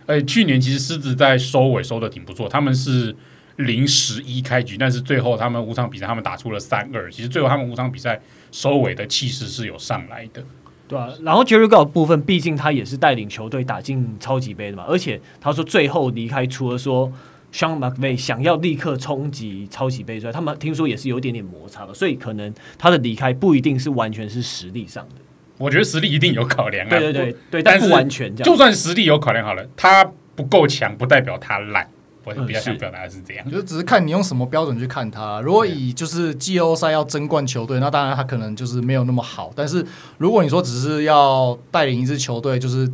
[0.07, 3.17] 呃，去年其实狮子在收尾收的挺不错，他们是
[3.57, 8.21] 零十一开局，但是最后他们五场比赛他们打出了三二，其实最后他们五场比赛
[8.53, 10.45] 收尾的气势是有上来的。
[10.87, 17.13] 对啊，然后 Jared Goff 部分，毕竟他也是带领球队打进超级杯的嘛，而且他说最后离开，除了说。
[17.53, 25.15] Sean McVay 想要立刻冲击超级杯赛，他们听说也是有点点摩擦的，所以可能他的离开不一定是完全是实力上的。
[25.57, 28.51] 我觉得实力一定有考量啊，对对对对，但不完全这样。
[28.51, 30.05] 就算实力有考量好了，他
[30.37, 31.89] 不够强不代表他烂。
[32.25, 35.41] 我比较想表达的是这样，就只是看你用什么标准去看他。
[35.41, 39.51] 如果以就是季后赛要争冠球队，那当然他可能就是没有那么好。
[39.57, 39.83] 但是
[40.19, 42.87] 如果你说只是要带领一支球队，就是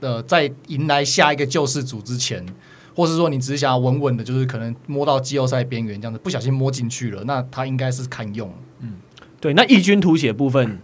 [0.00, 2.42] 呃在迎来下一个救世主之前。
[2.94, 8.52] 或是说你只是想要稳稳的，就是可能摸到季后赛边缘这样子，不小心摸进去了，那他应该是堪用。
[8.80, 8.94] 嗯，
[9.40, 9.54] 对。
[9.54, 10.78] 那异军突起部分，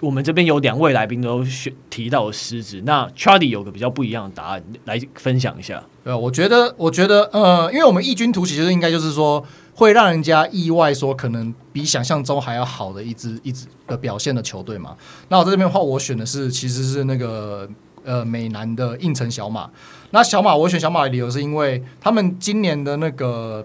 [0.00, 5.82] 我们这边有两位来宾都选提到了狮子，那 Charlie 有个比较不一样的答案来分享一下。
[6.02, 14.96] 对，我觉得，我觉得，呃，因为我们异军突起，就是应该就是说会让人家意外，说可能比想象中还要好的一支一支的表现的球队嘛。
[15.28, 17.68] 那我在这边的话，我选的是其实是那个
[18.04, 19.70] 呃美南的应城小马。
[20.10, 23.64] 那小马，我选小马的理由是因为他们今年的那个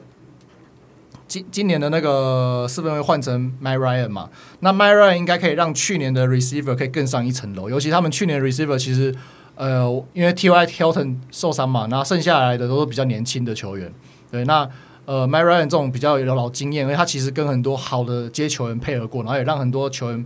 [1.28, 9.16] 今今年的那个四分卫换成 My Ryan 嘛，那 My Ryan 应该可以让去年的 Receiver 可以更上一层楼，尤其他们去年 Receiver 其实
[9.56, 10.68] 呃，因为 T.Y.
[10.68, 13.92] Hilton 受伤嘛，那剩下来的都是比较年轻的球员，
[14.30, 14.70] 对，那
[15.06, 20.26] 呃 My Ryan 这种比较有老经验，因为他其实跟很多好的接球员配合过，然后也让很多球员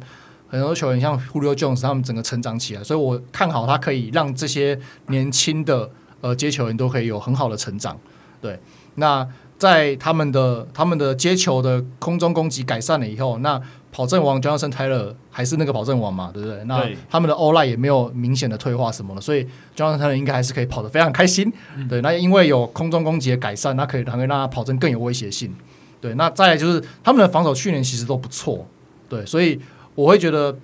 [0.49, 5.89] 很多球员像 Julio Jones 他们整个成长起来，所以我看好他可以让这些年轻的
[6.21, 7.97] 呃接球员都可以有很好的成长。
[8.41, 8.59] 对，
[8.95, 16.63] 那在他们的他们的接球的空中攻击改善了以后，那跑阵王 Jonathan Taylor 还是那个跑阵王嘛，对不对？
[16.65, 21.51] 那他们的 O-line 也没有明显的退化什么了，所以 Jonathan Taylor 应该还是可以跑得非常开心。
[21.75, 25.53] 嗯、对，那因为有空中攻击的改善，那可以还可以让他跑阵更有威胁性。
[25.99, 28.65] 对，那再来就是他们的防守去年其实都不错。
[29.09, 29.59] 对，所以
[29.99, 30.57] 我会觉得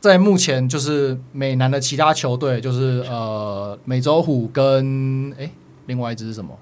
[0.00, 5.50] 在目前就是美南的其他球队，就是呃美洲虎跟哎
[5.86, 6.56] 另外一支是什么？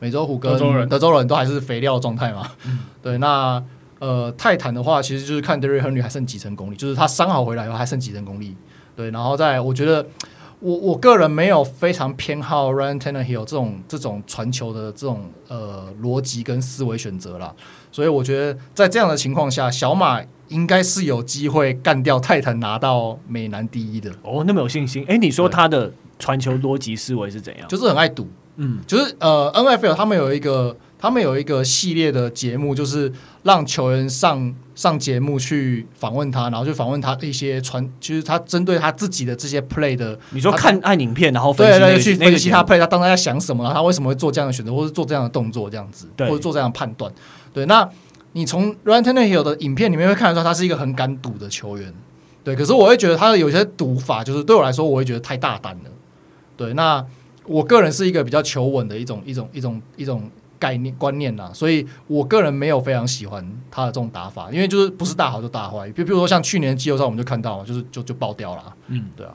[0.00, 2.50] 美洲虎跟德州人，德州人都还是肥料状态嘛。
[2.66, 3.62] 嗯、 对，那。
[4.00, 8.54] 呃，泰坦的话，其实就是看 Derrick Henry 还剩几成功力，就是他伤好回来以后还剩几成功力。
[8.94, 10.06] 对，然后再我觉得，
[10.60, 17.52] 我我个人没有非常偏好 Ryan Tannehill 这种这种传球的这种呃逻辑跟思维选择啦。
[17.90, 24.10] 所以我觉得在这样的情况下，小马应该是有机会干掉泰坦，拿到美男第一的。
[24.22, 25.04] 哦，那么有信心？
[25.08, 27.66] 哎，你说他的传球逻辑思维是怎样？
[27.68, 30.76] 就是很爱赌，嗯，就是呃，NFL 他们有一个。
[31.00, 33.12] 他们有一个系列的节目，就是
[33.44, 40.18] 让球员上上节目去访问他，然后去访问他一些传，就是他针对他自己的这些 play 的。
[40.30, 47.12] 你说看按影片，然后对，对对，去分析他 play，他当时在想什么，然后他为什么会做这样的选择，或是做这样的动作，这样子，或者做这样的判断。
[47.52, 47.88] 对，那
[48.32, 51.92] 你从 Ryan Tannehill 的影片里面会看得出他是一个很敢赌的球员。
[52.44, 55.90] 对，可是我会觉得他的有些赌法，就是对我来说，我会觉得太大胆了。
[56.56, 57.04] 对，那
[57.44, 60.30] 我个人是一个比较求稳的一种一种一种一种。
[60.60, 69.34] 概念观念啦，所以我个人没有非常喜欢他的这种打法，因为就是不是大好就大坏，比比如说像去年季后赛我们就看到，就是就就爆掉了，嗯，对啊，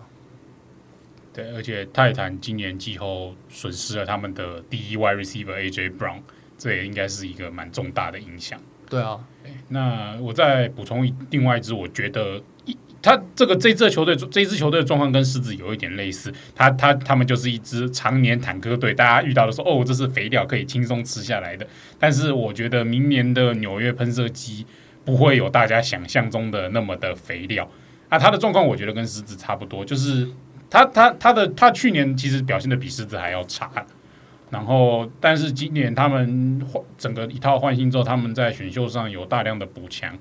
[1.31, 6.17] 对，而且泰坦今年季后损失了他们的第一 wide receiver AJ Brown，
[6.57, 8.59] 这也应该是一个蛮重大的影响，
[8.93, 9.19] 对啊，
[9.69, 12.41] 那我再补充一另外一支，我觉得。
[13.05, 16.33] 他这个这支球队，这支球队的状况跟狮子有一点类似。
[16.55, 21.67] 他他他们就是一支常年坦克队，大家遇到的时候，哦，这是肥料，可以轻松吃下来的。
[21.99, 24.65] 但是我觉得明年的纽约喷射机
[25.03, 27.69] 不会有大家想象中的那么的肥料。
[28.07, 30.25] 啊，他的状况我觉得跟狮子差不多，就是
[30.69, 33.69] 他他他的他去年其实表现的比狮子还要差。
[34.53, 40.17] 然后，但是今年他们换整个一套换新之后，他们在选秀上有大量的补强，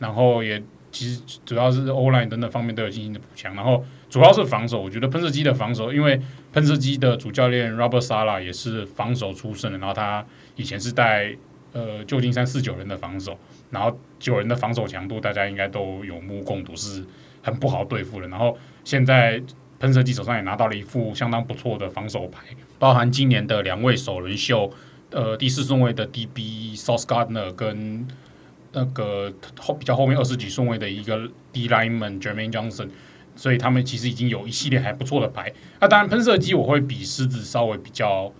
[0.00, 0.60] 然后也。
[0.92, 4.80] 其实主要是 O-line 等等方面都有进行的补强，然后主要是防守。
[4.80, 6.18] 我觉得喷射机的防守，因为
[6.54, 11.36] 喷射机的主教练 Robert Sala 也是防守出身的，然后他以前是带
[11.72, 13.38] 呃旧金山四九人的防守，
[13.70, 17.04] 然后九人的防守强度大家应该都有目共睹，是
[17.42, 18.28] 很不好对付的。
[18.28, 19.42] 然后现在
[19.78, 22.40] 喷射机手上也拿到了一副相当不错的防守牌，
[22.78, 24.72] 包含今年的两位首轮秀，
[25.10, 28.06] 呃，第四顺位的 DB Sauce Gardner 跟。
[28.72, 32.90] 那个后比较后面二十几顺位的一个 D lineman Jermaine Johnson，
[33.34, 35.50] 所以他们其实已经有一系列还不错的牌。
[35.80, 38.30] 那、当然喷射机我会比狮子稍微比较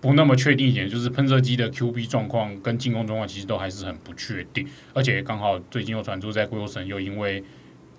[0.00, 7.44] 不那么确定一点，就是喷射机的 QB 状况跟进攻状况其实都还是很不确定，而且刚好最近又传出在 Wilson 又因为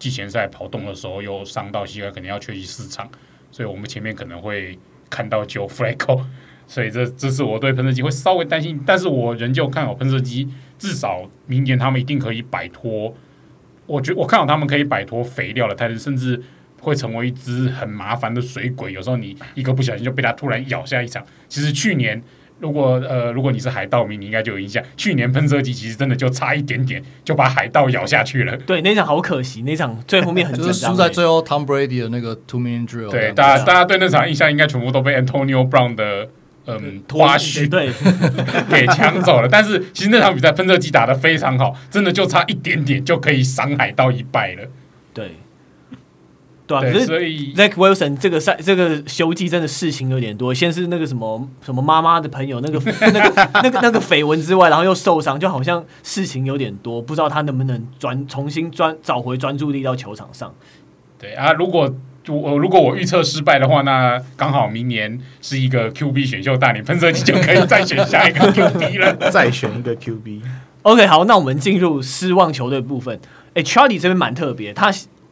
[0.02, 3.08] 季前赛跑动的时候又伤到膝盖，可能要缺席四场，
[3.52, 4.80] 所以我们前面可能会
[5.12, 6.26] 看到九 Flacco，
[6.66, 10.50] 所以这这是我对喷射机会稍微担心，但是我仍旧看好喷射机。
[10.80, 13.16] 至少明年他们一定可以摆脱，
[13.86, 16.42] 我觉我看好他们可以摆脱肥料的态势，甚至
[16.80, 18.92] 会成为一只很麻烦的水鬼。
[18.92, 21.24] 有时候你一个不小心就被他突然咬下一场。
[21.48, 22.20] 其实去年
[22.62, 28.56] 如果呃如果你是海盗迷，你应该就有印象，去年喷射机其实真的就差一点点就把海盗咬下去了。
[28.58, 33.10] 对，那场好可惜，那场最后面 很就是输在最后 Tom Brady 的那个 two minute drill。
[33.10, 36.30] 对，大家大家对那场印象应该全部都被 Antonio Brown 的。
[36.68, 37.90] 嗯，花絮对
[38.70, 44.70] 给抢走了，但是其实那场比赛喷射机打得非常好，真的就差一点点就可以伤海盗一败了。
[45.12, 45.32] 对，
[46.80, 60.54] 对，啊、对，所以 Zach Wilson 这个赛这个休季真的事情有点多，先是那个什么什么妈妈的朋友那个那个那个那个绯闻之外，然后又受伤，就好像事情有点多，不知道他能不能专重新专找回专注力到球场上。
[61.20, 61.94] 对啊，如果。
[62.30, 70.40] 我如果我预测失败的话，那刚好明年是一个 QB 选秀大年，喷射机就可以再选下一个 QB 了， 再选一个 QB。
[70.84, 73.20] OK，好，那我们进入失望球队部分。
[73.56, 74.92] 哎，Charlie 这边蛮特别，他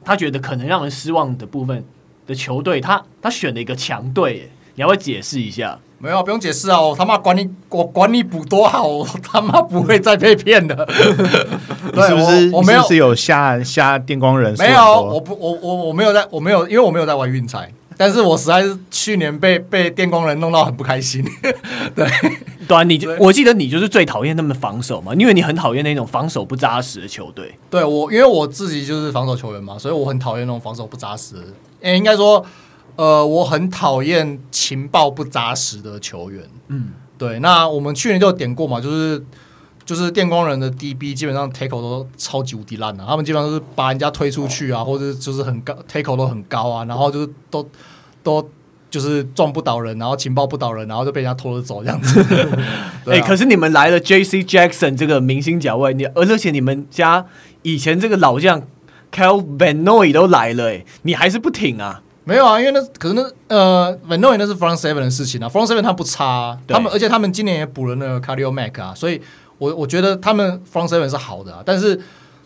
[0.10, 1.86] 他觉得可能让人失望的部分
[2.26, 5.78] 的球队，他他选了一个强队，你要不要解释一下？
[6.00, 6.82] 没有，不用解释啊！
[6.82, 10.74] 我他妈管你， 我管你补多好，我他妈不会再被骗的。
[11.94, 12.50] 对，是不是？
[12.52, 14.56] 我没有是有瞎瞎电光人？
[14.58, 21.22] 没有，我不，我我我没有在，我没有，因为我没有在玩运彩，但是我实在是去年被被电工人弄到很不开心。
[21.94, 22.08] 对，
[22.66, 27.54] 对啊，你就我记得你就是最讨厌他们防守嘛，因为你很讨厌那种防守不扎实的球队。
[27.70, 31.42] 对我，因为我自己就是防守球员嘛，所以我很讨厌那种防守不扎实的。
[31.82, 32.46] 诶，应该说，
[32.96, 36.42] 呃，我很讨厌情报不扎实的球员。
[36.70, 37.40] 嗯，对。
[37.40, 39.22] 那我们去年就点过嘛，就是。
[39.90, 47.68] 就是电光人的 DB 基本上 tackle 都超级无敌烂的，他们基本上都是把人家推出去啊，或者就是很高 tackle 都很高啊，然后就是都
[48.22, 48.48] 都
[48.92, 52.24] 就是撞不倒人，然后情报不倒人，然后就被人家拖着走这样子。
[53.08, 57.26] 哎、欸，可是你们来了 JC Jackson 这个明星角位，你而且你们家
[57.64, 58.62] 以前这个老将
[59.12, 62.04] Cal Van Noy 都来了、欸，哎，你还是不挺啊？
[62.26, 69.20] 没有啊，因为那可是那呃 Van Noy 那是 Front Seven 的事情啊，Front Seven 他不差、啊，他们而且他们今年也补了那个 Khalil Mack 啊，所以。
[69.60, 72.02] 我我觉得他们 front seven 是好的啊，但是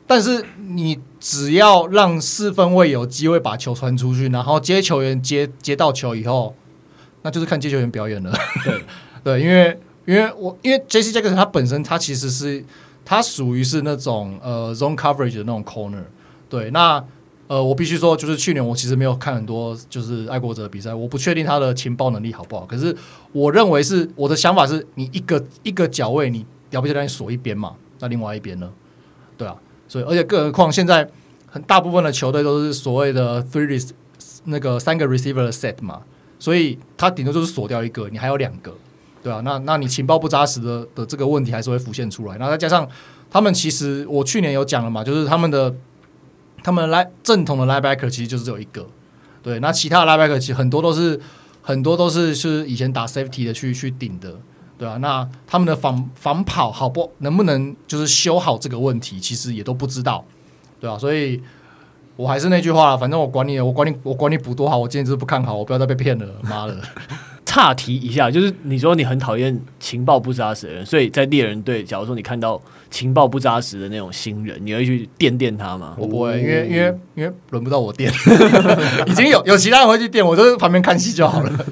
[0.06, 6.54] 但是你只要让四分卫有机会把球传出去，然后接球员接接到球以后，
[7.22, 8.34] 那就是看接球员表演了。
[8.66, 8.84] 对
[9.24, 11.12] 对，因为因为我因为 J.C.
[11.18, 12.66] Jackson 他本身他其实是
[13.06, 16.04] 他属于是那种呃 zone coverage 的那种 corner。
[16.50, 17.02] 对，那
[17.48, 22.66] 呃我必须说，就是去年我其实没有看很多就是爱国者的比赛，我不确定他的情报能力好不好。
[22.66, 22.94] 可是
[23.32, 26.46] 我认为是我的想法是你一个一个脚位你。
[26.74, 28.70] 要不就让你锁一边嘛，那另外一边呢？
[29.38, 29.56] 对啊，
[29.88, 31.08] 所以而且更何况现在
[31.48, 33.92] 很大部分的球队都是所谓的 three
[34.46, 36.02] 那个三个 receiver set 嘛，
[36.40, 38.74] 所以他顶多就是锁掉一个，你还有两个，
[39.22, 42.36] 对啊，那那你情报不扎实的的这个问题还是会浮现出来。
[42.38, 42.88] 然后再加上
[43.30, 45.74] 他们其实我去年有讲了嘛，就是他们的
[46.64, 48.88] 他们来正统的 linebacker 其实就是只有一个，
[49.42, 51.20] 对，那其他的 linebacker 其实很多都是
[51.62, 54.36] 很多都是是以前打 safety 的去去顶的。
[54.84, 60.26] 对啊，那他们的防防跑好不能不能就是修好这个问题，其实也都不知道，
[60.82, 61.42] 对啊，所以
[62.18, 66.78] 我还是那句话，反正我管你，我管你，我管你补多好，我今天就是不看好，我不要再被骗了，妈的！
[67.46, 72.62] 岔题一下，就是你说你很讨厌情报不扎实的人，所以在猎人队，假如说你看到
[72.92, 75.96] 情报不扎实的那种新人，你会去电电他吗？
[75.98, 78.12] 我不会，因为因为因为轮不到我电，
[79.08, 81.66] 已经有有其他人会去电，我就是旁边看戏就好了。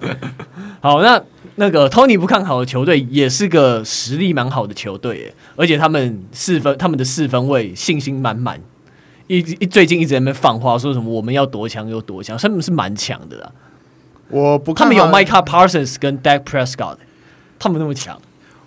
[0.82, 1.18] 好，那。
[1.60, 8.60] 那个 Tony 不看好的球队也是个实力蛮好的球队耶，而且他们四分，他们的四分位信心满满，
[9.26, 13.50] 一一最近一直在那边放话，说什么我们要多强有多强，他们是蛮强的啦。
[14.28, 16.98] 我不看，他们有 Micah Parsons 跟 Dak Prescott，
[17.58, 18.20] 他们那么强，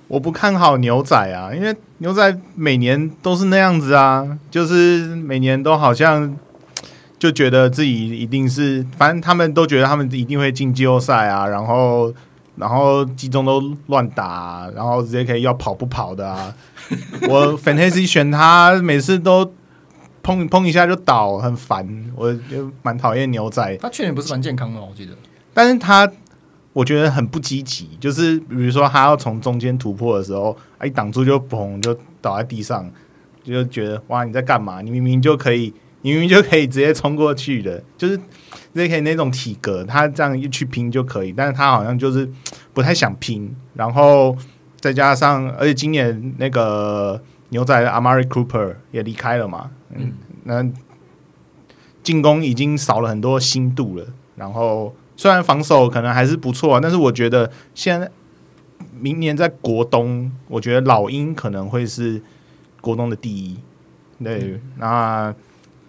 [0.10, 6.38] 我不看好牛仔啊，因为牛仔每年都是那样子啊，就是每年都好像
[7.18, 12.14] 就觉得自己一定是，反正他们都觉得他们一定会进季后赛啊，然后。
[12.62, 16.55] 然后集中都乱打、啊，然后直接可以要跑不跑的啊！
[17.28, 19.51] 我 Fantasy 选他，每次都
[20.22, 22.05] 碰碰一下就倒，很烦。
[22.16, 23.76] 我就蛮讨厌牛仔。
[23.82, 25.14] 他去年不是蛮健康的，我记得。
[25.55, 26.07] 但是他
[26.74, 32.88] 我觉得很不积极，就是比如说他要从中间突破的时候，一挡住就砰就倒在地上，
[33.43, 34.82] 就觉得哇你在干嘛？
[34.82, 38.20] 你明明就可以，你明明就可以直接冲过去的，就是。
[38.74, 42.26] 这可以那种体格，他这样一去拼就可以，但是他好像就是
[42.74, 44.34] 不太想拼，然后
[44.80, 50.14] 再加上，而且今年那个牛仔的 Amari Cooper 也离开了嘛，嗯，
[50.45, 50.66] 那
[52.02, 54.06] 进攻已经少了很多新度了，
[54.38, 58.10] 然后虽然防守可能还是不错，但是我觉得现在
[58.97, 62.22] 明年在国东，我觉得老鹰可能会是
[62.80, 63.60] 国东的第一，
[64.24, 65.36] 对，嗯、那。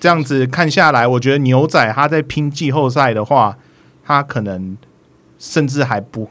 [0.02, 3.56] 这样子看下来，我觉得牛仔他在拼季后赛的话，
[4.04, 4.76] 他可能
[5.38, 6.28] 甚至还不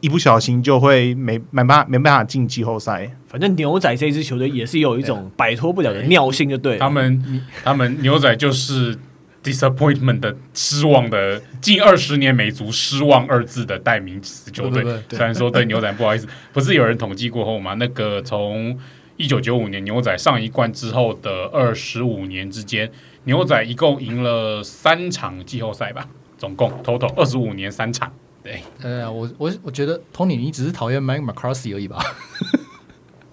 [0.00, 3.10] 一不小心就会没没办法没办法进季后赛。
[3.28, 6.78] 反正牛仔这支球队也是有一种摆脱不了的尿性，就对。
[6.78, 8.96] 他们他们牛仔就是
[9.44, 14.82] disappointment 的失望的近二十年美足失望二字的代名词球队。
[15.10, 17.74] 虽然说对牛仔不好意思，不是有人统计过后吗？
[17.74, 18.78] 那个从。
[19.16, 22.90] 一九九五年牛仔上一冠之后的二十五年之间，
[23.24, 26.06] 牛仔一共赢了三场季后赛吧，
[26.36, 28.12] 总共 total 二十五年三场。
[28.42, 31.98] 对，呃，我我我觉得 Tony 你只是讨厌 Mike McCarthy 而已吧？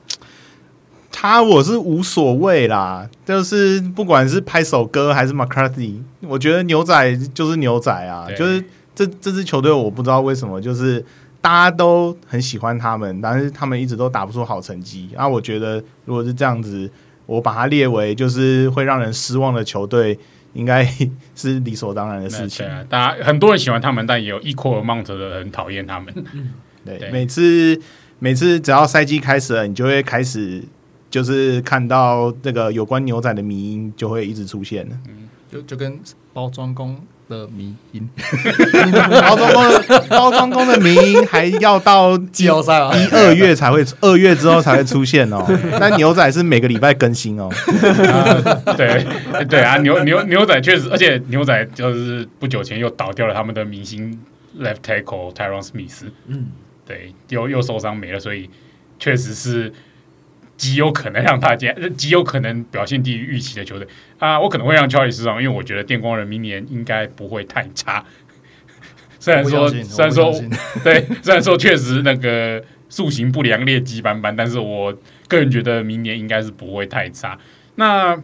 [1.12, 8.64] 他我是无所谓啦，就是不管是拍手歌还是 McCarthy，我觉得牛仔就是牛仔啊，就是
[8.96, 11.06] 这这支球队我不知道为什么就是。
[11.44, 15.10] 大家都很喜欢他们，但是他们一直都打不出好成绩。
[15.14, 16.90] 然后我觉得，如果是这样子，
[17.26, 20.18] 我把它列为就是会让人失望的球队，
[20.54, 20.88] 应该
[21.36, 22.66] 是理所当然的事情。
[22.88, 26.14] 大家很多人喜欢他们，但也有 equal amount 的人讨厌他们。
[26.86, 27.78] 对，对每次
[28.20, 30.64] 每次只要赛季开始了，你就会开始
[31.10, 34.88] 就是看到这个有关牛仔的迷因就会一直出现。
[35.52, 36.00] 就就跟
[36.32, 36.98] 包装工
[37.34, 38.08] 的迷音，
[39.22, 45.44] 包装工的包装工的迷音还要到季后赛啊，一二月才会，二月之后才会出现哦。
[45.80, 47.50] 那牛仔是每个礼拜更新哦。
[47.50, 49.06] 啊、 对
[49.50, 54.20] 对啊，牛牛牛仔确实，而且牛仔就是不久前又倒掉了他们的明星
[54.60, 56.48] left tackle Tyron Smith，嗯，
[56.86, 58.50] 对，又又受伤没了，所以
[59.00, 59.74] 确实是。
[60.64, 63.86] 极有可能让大家，极有可能表现低于预期的球队
[64.18, 64.40] 啊！
[64.40, 68.02] 我可能会让乔里斯上，因为我觉得电光人明年应该不会太差。
[69.20, 70.34] 虽然说，虽然说，
[70.86, 74.98] 对，虽然说确实那个塑形不良、劣迹斑斑，但是我
[75.28, 77.38] 个人觉得明年应该是不会太差。
[77.76, 78.18] 那。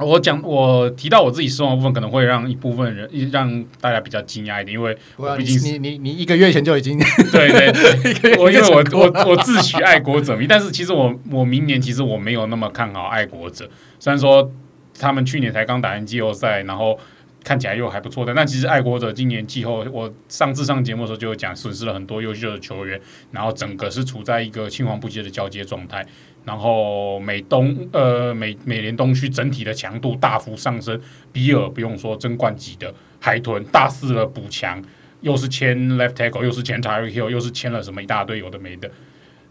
[0.00, 6.98] 我讲，我提到我自己失望的部分，可能会让一部分人让大家比较惊讶一点，因为我毕竟你你你一个月前就已经
[7.30, 14.50] 对 对对， 我因为我我我自诩爱国者迷，但是其实我我明年其实我没有那么看好爱国者，虽然说
[14.98, 16.98] 他们去年才刚打完季后赛，然后
[17.42, 26.04] 看起来又还不错的，但其实爱国者今年季后，我上次上节目的时候就有讲，损失了很多优秀的球员，然后整个是处在一个青黄不接的交接状态。
[26.44, 30.98] 然后美东呃美美联东区整体的强度大幅上升，
[31.32, 34.82] 比尔不用说争冠级的海豚大肆的补强，
[35.20, 38.90] 又是签 left tackle，又是签 Tyreek Hill，又是签了什么一大堆有的没的。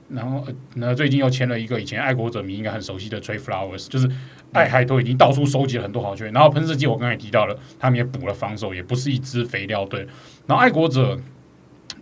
[0.10, 4.10] 然后那最近又签了一个以前爱国者迷应该很熟悉的 Trey Flowers，就是
[4.52, 6.34] 爱海豚已经到处收集了很多好球员。
[6.34, 10.08] 然后喷射机我刚才也提到了，他们也补了防守，也不是一支肥料队。
[10.48, 11.16] 然后爱国者，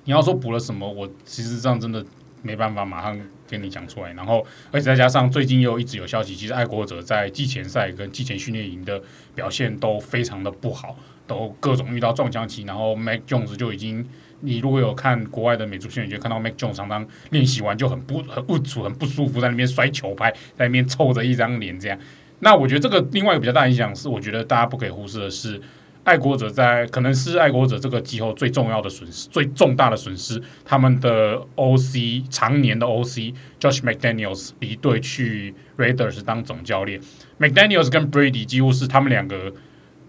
[0.05, 2.05] 你要说补了什么，我其实这样真的
[2.41, 3.19] 没办法马上。
[3.49, 9.01] 跟你讲出来，然后而且再加上最近又一直有消息，其实爱国者在季前赛跟季前训练营的
[9.33, 10.95] 表现都非常的不好，
[11.25, 12.63] 都各种遇到撞墙期。
[12.63, 14.07] 然后 Mac Jones 就已经，
[14.41, 21.97] 你如果有看国外的美足训练，就看到 Mac Jones 常常练习完就很不很不楚，很不舒服，在那边摔球拍，在那边臭着一张脸这样。
[22.39, 25.61] 那我觉得这个另外一个比较大影响是，我觉得大家不可以忽视的是。
[26.07, 30.41] 爱国者在可能是爱国者这个季后最重要的损失，最重大的损失。
[30.63, 37.01] 他们的 OC 常年的 OC Josh McDaniels 离队去 Raiders 当总教练。
[37.41, 39.53] McDaniels 跟 Brady 几乎是他们两个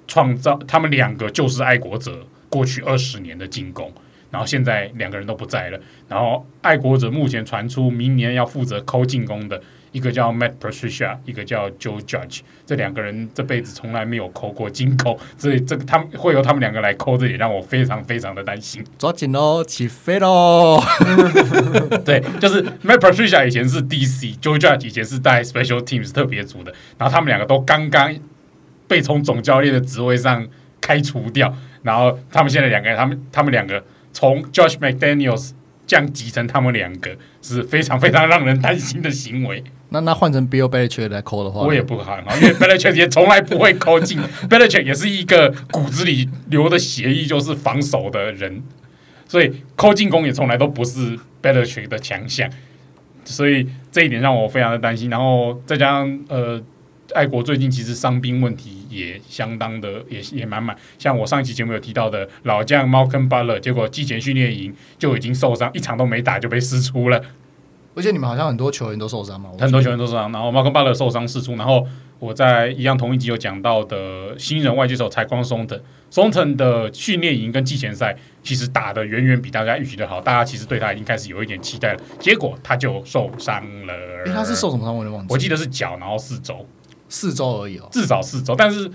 [0.06, 3.92] 创造，他们两个就是爱国者过去二十年的进攻。
[4.30, 5.80] 然后现在两个人都不在了。
[6.06, 9.60] 然后爱国者目前传出明年要负责抠进攻的。
[9.92, 18.84] 一个叫 Matt Patricia，一个叫 Joe Judge，这两个人这辈子从来没有抠过金扣，所以这个他们会由他们两个来抠，这也让我非常非常的担心。
[18.98, 20.80] 抓紧喽，起飞喽！
[22.04, 28.14] 对，就是 Matt Patricia 以前是 DC，Joe Judge 以前是带 Special Teams 特别组的，然后他们两个都刚刚
[28.86, 30.46] 被从总教练的职位上
[30.80, 33.82] 开除掉，然后他们现在两个人，他们他们两个
[34.12, 35.52] 从 Josh McDaniels
[35.86, 39.64] 降级成他们两个，是非常非常让人担心的行为。
[39.90, 48.62] 那那换成 Bill Belichick 来抠的话，我也不看好，因为 Belichick 也从来不会抠进， Belichick 也是一个骨子里流的血液就是防守的人，
[49.26, 52.50] 所以抠进攻也从来都不是 Belichick 的强项，
[53.24, 55.08] 所以这一点让我非常的担心。
[55.08, 56.62] 然后再加上呃，
[57.14, 67.22] 爱国最近其实伤兵问题也相当的也也满满，像我上一期节目有提到的老将 Malcolm Butler，结果季前训练营就已经受伤，一场都没打就被撕出了。
[67.94, 71.84] 而且你们好像很多球员都受伤嘛，很多球员都受伤，然后 Malcolm Butler 受伤四出，然后
[72.18, 75.80] 我在一样同一集有讲到的新人外接手采光松腾，
[76.10, 83.94] 松腾的训练营跟季前赛其实打的远远比大家预期的好，大家其实对他已经开始有一点期待了，结果他就受伤了。
[84.24, 84.96] 诶，他是受什么伤？
[84.96, 86.66] 我有点忘记，我记得是脚，然后四周，
[87.08, 88.90] 四周而已哦，至少四周，但是。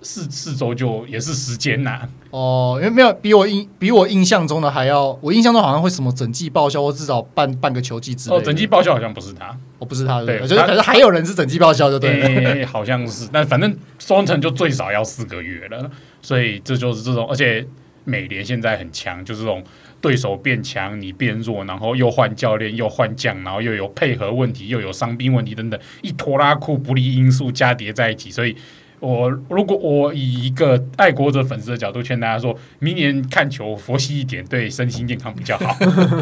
[0.00, 8.40] 四四周就也是时间呐、啊，哦，因为没有比我印比我印象中的还要，我印象中好像会什么整季报销，或至少半半个球季之类的。
[8.40, 15.90] 哦，整季报销好像不是他，哦，不是他，对，就是反正还有人是整季报销，就对、欸，好像是，但反正双城就最少要四个月了，
[16.22, 17.66] 所以这就是这种，而且
[18.04, 19.64] 美联现在很强，就是这种
[20.00, 28.56] 对手变强，你变弱，然后又换教练，又换将，然后又有配合问题，又有伤兵问题等等，一拖拉库不利因素加叠在一起，所以。
[29.00, 35.76] 我如果我以一个爱国者粉丝的角度劝大家说，明年看球佛系一点，对身心健康比较好。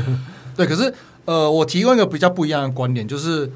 [0.54, 0.92] 对，可是
[1.24, 3.50] 呃，我提供一个比较不一样的观点，就是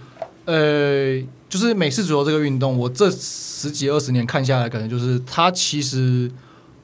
[0.46, 6.30] 呃，就是美式足球这个运动，我这十几二十年看下来，可能就是它其实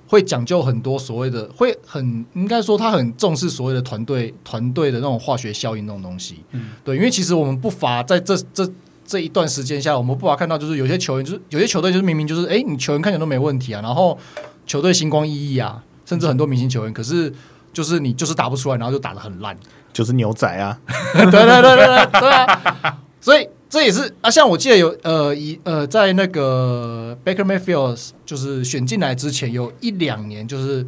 [0.07, 6.45] 会讲究很多所谓的，会很应该说它很重视所谓的团队团队的那种化学效应那种东西。
[6.53, 8.71] 嗯，对，因为其实我们不乏在这这。
[9.07, 14.19] 这一段时间下，我们不乏看到，就是有些球员，就是有些球队，就是明明就是，哎，你球员看起来都没问题啊，然后
[14.67, 17.33] 球队星光熠熠啊，甚至很多明星球员，可是
[17.73, 19.57] 就是你就是打不出来，然后就打得很烂，
[19.93, 20.79] 就是牛仔啊，
[21.15, 22.99] 对对对对对对啊！
[23.21, 23.49] 所以。
[23.69, 30.87] 这也是啊，像我记得有呃一呃，在那个 Baker Mayfield 就是选进来之前，有一两年就是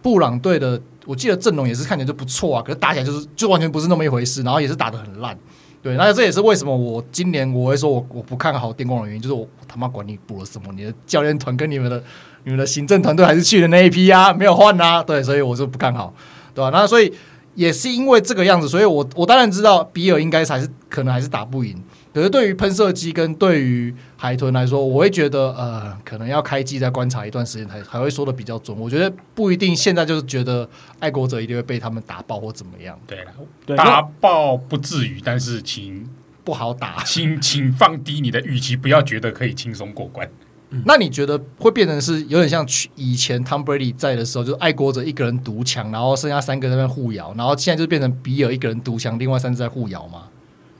[0.00, 5.36] 布朗队的，我记得阵容也是看起来就不错啊，可是打起来就是就完全不是那么一回事，然后也是打得很烂。
[5.84, 12.02] 对，那这也是为什么我今年我会说我我不看好电工的原因，就是我，我他妈管你补了什么，你的教练团跟你们的
[12.44, 16.14] 你们的行政团队还是去的那一批啊，没有换啊，对，所以我就不看好，
[16.54, 16.70] 对吧？
[16.70, 17.12] 那所以
[17.54, 21.76] 也是因为这个样子，所以我我当然知道比尔应该还是可能还是打不赢。
[22.14, 23.94] 可是对于喷射机跟对于
[24.24, 28.74] 海豚来说，我会觉得呃，可能要开机再观察一段时间才才会说的比较准。
[28.80, 30.66] 我觉得不一定现在就是觉得
[30.98, 32.98] 爱国者一定会被他们打爆或怎么样。
[33.06, 36.08] 对了，打爆不至于，但是请
[36.42, 40.26] 不好打，请请放低你的预期，不要觉得可以轻松过关。
[40.70, 50.28] 嗯、那你觉得会变成是有点像去以前 Tom Brady 在的时候，就是爱国者一个人独强，然后剩下三个在那边互咬，然后现在就变成比尔一个人独强，另外三只在互咬吗？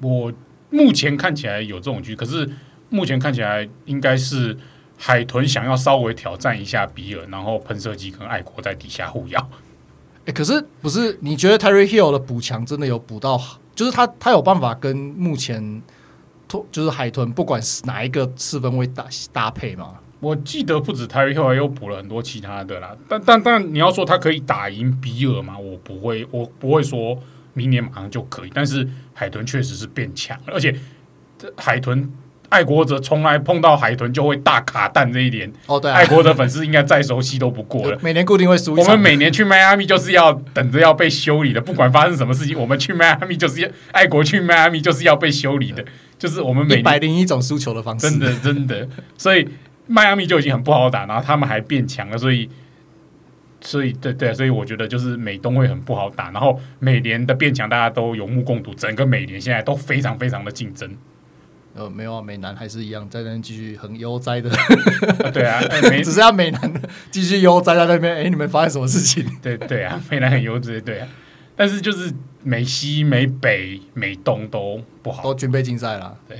[0.01, 0.33] 我。
[0.71, 2.51] 目前看起来有这种局，可是
[2.95, 4.57] 目前看起来应该是
[4.97, 9.41] 海豚想要稍微挑战一下比尔，然后喷射机跟爱国在底下互咬。
[10.21, 11.19] 哎、欸，可是不是？
[11.21, 13.41] 你觉得 Tyreek Hill 的补强真的有补到？
[13.75, 15.83] 就是他他有办法跟目前
[16.71, 19.95] 就是海豚不管是哪一个四分位搭搭配吗？
[20.21, 22.97] 我记得不止 Tyreek Hill 还有补了很多其他的啦。
[23.09, 25.59] 但但但你要说他可以打赢比尔吗？
[25.59, 27.19] 我不会，我不会说。
[27.57, 30.77] 明年马上就可以，但是海豚确实是变强了，而且
[31.57, 32.13] 海豚
[32.55, 37.99] 爱国者从来碰到海豚就会大卡蛋这一点哦，对、啊，爱国者粉丝应该再熟悉都不过了。
[38.01, 45.85] 每年固定会输，我们每年去迈阿密就是要等着要被修理的，不管发生什么事情，我们去迈阿密就是要爱国去迈阿密就是要被修理的，
[46.17, 48.89] 就是我们每百零一种输球的方式，真的真的，
[49.19, 49.49] 所以
[49.89, 52.49] 迈阿密就已经很不好打，然后他们还变强了，所以。
[53.67, 60.95] 所以，对对，所以我觉得就是美东会很不好打，然后美联的变强大家都有目共睹，整个美联现在都非常非常的竞争。
[61.75, 64.49] 呃，没有啊，美男还是一样在那边继续很悠哉的。
[64.51, 65.61] 啊对啊，
[66.05, 68.17] 只是要美男继续悠哉在那边。
[68.17, 69.27] 哎，你们发生什么事情？
[69.43, 71.09] 对对啊，美男很悠哉，对啊。
[71.57, 72.13] 但是就是
[72.43, 76.17] 美西、美北、美东都不好，都军备竞赛了。
[76.29, 76.39] 对。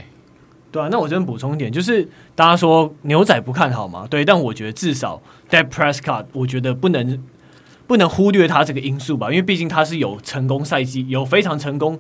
[0.71, 4.07] 对啊，那我这边补充一点，就是大家说牛仔不看好嘛？
[4.11, 7.23] 对，但我觉得至少 Dak Prescott，我觉得不能
[7.87, 11.97] 不能忽略他这个因素吧，因为毕竟他是有成功赛季、有非常成功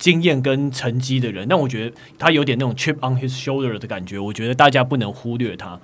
[0.00, 1.46] 经验跟成绩的人。
[1.46, 5.78] 但我觉得他有点那种 chip on his shoulder 的感觉，我觉得大家不能忽略他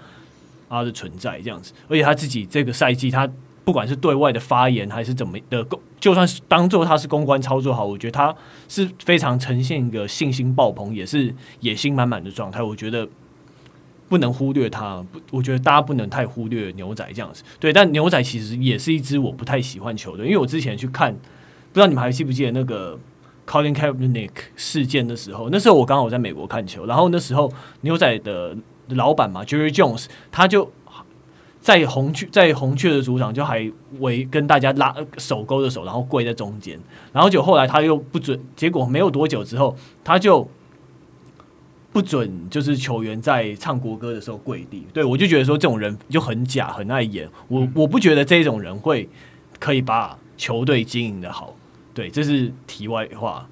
[0.68, 1.72] 他的存在这样子。
[1.88, 3.30] 而且他自己这个赛季，他
[3.64, 5.64] 不管是对外的发言还是怎么的
[6.00, 8.34] 就算是当做他是公关操作好，我觉得他
[8.68, 12.62] 是非常呈现一个信心爆棚，也是野心满满的状态。
[12.62, 13.08] 我觉得
[14.08, 17.42] 不能忽略他，不我觉得大家不能太忽略牛仔这样子。
[17.58, 22.96] 对，但牛仔其实也是一支我不太喜欢球队，因为我之前去看，不知道你们还记不记得那个
[23.46, 28.56] Colin Kaepernick 事件的时候，那时候我刚好在美国看球，然后那时候牛仔的
[28.88, 30.72] 老板嘛，Jerry Jones，他就。
[31.58, 33.68] 在红雀，在红雀的主场就还
[33.98, 36.78] 围跟大家拉手勾着手，然后跪在中间，
[37.12, 40.48] 然后就后来他又不准，结果没有多久之后，他就
[41.92, 44.86] 不准就是球员在唱国歌的时候跪地。
[44.94, 47.28] 对，我就觉得说这种人就很假，很爱演。
[47.48, 49.08] 我我不觉得这种人会
[49.58, 51.52] 可以把球队经营的好。
[51.96, 53.48] 对，这是题外话。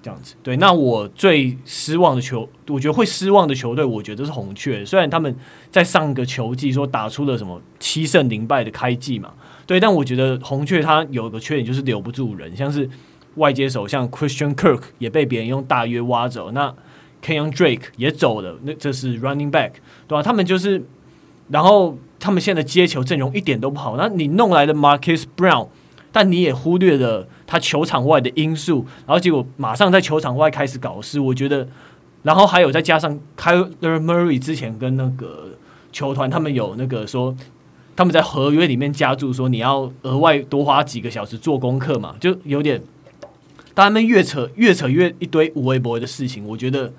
[0.00, 4.84] 这样子，对，那我最失望的球，我觉得会失望的球队，我觉得是红雀。
[4.84, 5.36] 虽然他们
[5.72, 9.34] 在上个球季说打出了什么七胜零败的开季嘛，
[9.66, 12.88] 对，但我觉得红雀他有个缺点就是留不住人，像是
[13.34, 16.72] 外接手像 Christian Kirk 也被别人用大约挖走，那
[17.20, 19.72] Kenyan Drake 也走了，那这是 Running Back
[20.06, 20.22] 对吧？
[20.22, 20.84] 他们就是，
[21.48, 25.66] 然后他们现在的接球阵容一点都不好，那你弄来的 Marcus Brown。
[26.12, 31.20] 但你也忽略了他球场外的因素，然后结果马上在球场外开始搞事。
[31.20, 31.68] 我觉得，
[32.22, 35.50] 然后还有再加上 Kyler Murray 之前跟那个
[35.92, 37.36] 球团他们有那个说，
[37.96, 42.82] 他们在合约里面加注说你要额外多花几个小时做功课嘛，就有点，
[43.74, 46.92] 他们越扯越扯越一堆无微博的事情，我觉得。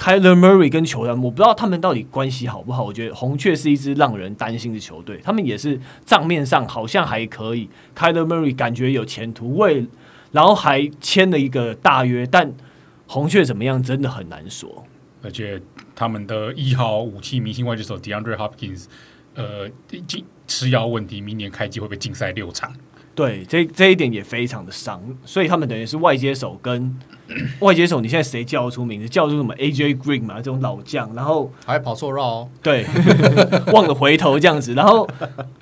[0.00, 2.82] Kyler Murray 跟球员，我不知道他们到底关系好不好。
[2.82, 7.68] 我觉得红雀是一支让人担心的球队，他们也是账面上好像还可以。
[7.94, 9.86] Kyler Murray 感觉有前途，为
[10.32, 12.50] 然后还签了一个大约，但
[13.06, 14.86] 红雀怎么样真的很难说。
[15.22, 15.60] 而且
[15.94, 18.86] 他们的一号武器明星外接手 DeAndre Hopkins，
[19.34, 19.70] 呃，
[20.46, 22.72] 吃药问题，明年开季会被禁赛六场。
[23.14, 26.98] 对，这这一点也非常的伤，所以他们等于是外接手跟
[27.60, 29.08] 外接手，你现在谁叫得出名字？
[29.08, 32.84] 叫出什么 AJ Green 嘛，这种老将，然后还跑错绕哦，对，
[33.72, 35.08] 忘了回头这样子，然后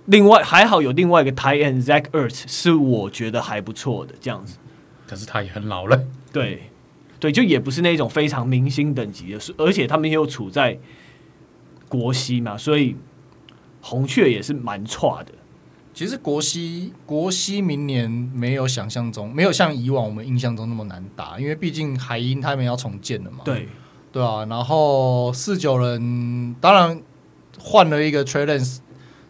[0.06, 4.56] 另外还好有另外一个 Tight End Zach Ertz 是我觉得还不错的这样子，
[5.06, 6.70] 可是他也很老了，对，
[7.20, 10.78] 对，就也不是那种非常明星等级的，而且他们又处在
[11.88, 12.96] 国西嘛，所以
[13.80, 15.32] 红雀也是蛮差的。
[15.98, 23.38] 其实国西国西明年没有想象中没有像以往我们印象中那么难打，因为毕竟海鹰他们要重建了嘛。
[23.44, 23.66] 对
[24.12, 27.02] 对啊，然后四九人当然
[27.58, 28.78] 换了一个 Trey Lance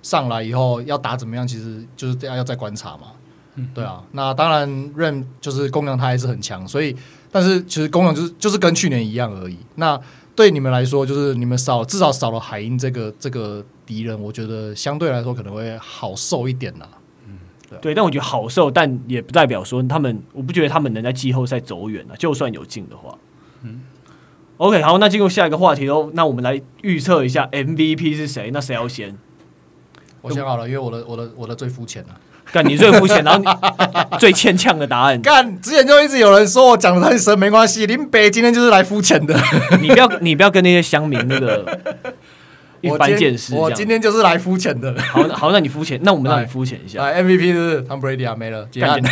[0.03, 3.13] 上来以后要打怎么样，其实就是这样要再观察嘛。
[3.55, 6.95] 嗯，对啊，那当然 Ram 就是公羊他还是很强，所以
[7.33, 9.57] 但是其实公羊就是就是跟去年一样而已。
[9.77, 9.99] 那
[10.39, 13.65] 对你们来说，就是你们少至少少了海鹰这个这个。
[13.89, 16.87] 敌人，我觉得相对来说可能会好受一点呐。
[17.27, 17.39] 嗯，
[17.71, 22.15] 对，对，但我觉得好受，但也不代表说他们，我不觉得他们能在季后赛走远了。
[22.19, 23.17] 就算有进的话，
[23.63, 23.81] 嗯
[24.59, 26.11] ，OK，好，那进入下一个话题喽。
[26.13, 28.51] 那我们来预测一下 MVP 是谁？
[28.53, 29.17] 那谁要先？
[30.21, 32.21] 我想好了，因为我的我的我的最肤浅了。
[32.53, 33.47] 干，你最肤浅，然后你
[34.19, 35.21] 最牵强的答案。
[35.21, 37.87] 干，之前就一直有人说我讲的太深，没关系。
[37.87, 39.39] 林北今天就是来肤浅的。
[39.81, 41.65] 你不要你不要跟那些乡民那个。
[42.81, 44.95] 一般见识，我今天就是来肤浅的。
[45.11, 47.03] 好，好，那你肤浅，那我们让你肤浅一下。
[47.03, 49.03] 来，MVP 是 Tom Brady 啊，没了，结案。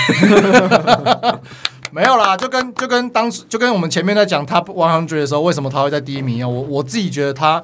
[1.91, 6.49] 没有啦，就跟就跟当时就跟我们前面在讲 Top One Hundred 的时候，为什么他会在第一名啊？
[6.49, 7.61] 我我自己觉得他，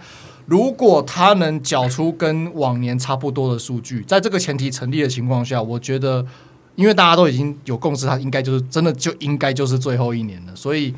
[0.47, 6.24] 如果他能缴出跟往年差不多的数据，在这个前提成立的情况下，我觉得，
[6.74, 10.55] 因为大家都已经有共识，他应该就是真的就应该就是最后一年了。
[10.55, 10.95] 所以，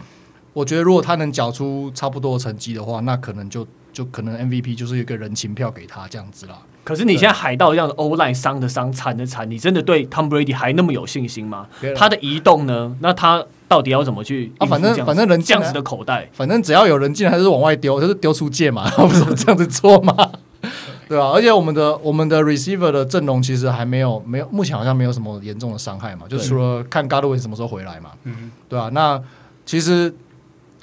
[0.53, 3.67] 我觉得如果他能缴出差不多的成绩的话，那可能就。
[3.95, 6.59] 就可能 MVP 就是一个人情票给他这样子啦。
[6.83, 11.69] 可是你现在海盗这样的欧赖伤的伤惨的惨，你真的对 Tom Brady 还那么有信心吗？
[11.95, 12.97] 他的移动呢？
[12.99, 14.53] 那他到底要怎么去？
[14.59, 20.15] 啊，反正反正人这样子的口袋，反正只要有人进来，他就是往外丢，就是丢出界嘛，他 不是这样子做嘛？
[21.09, 28.11] 对啊，而且我们的我们的 receiver 的阵容其实还没有没有，目前好像没有什么严重的伤害嘛，就除了看 Godwin 什么时候回来嘛。
[28.23, 29.21] 嗯，对啊，那
[29.67, 30.15] 其实。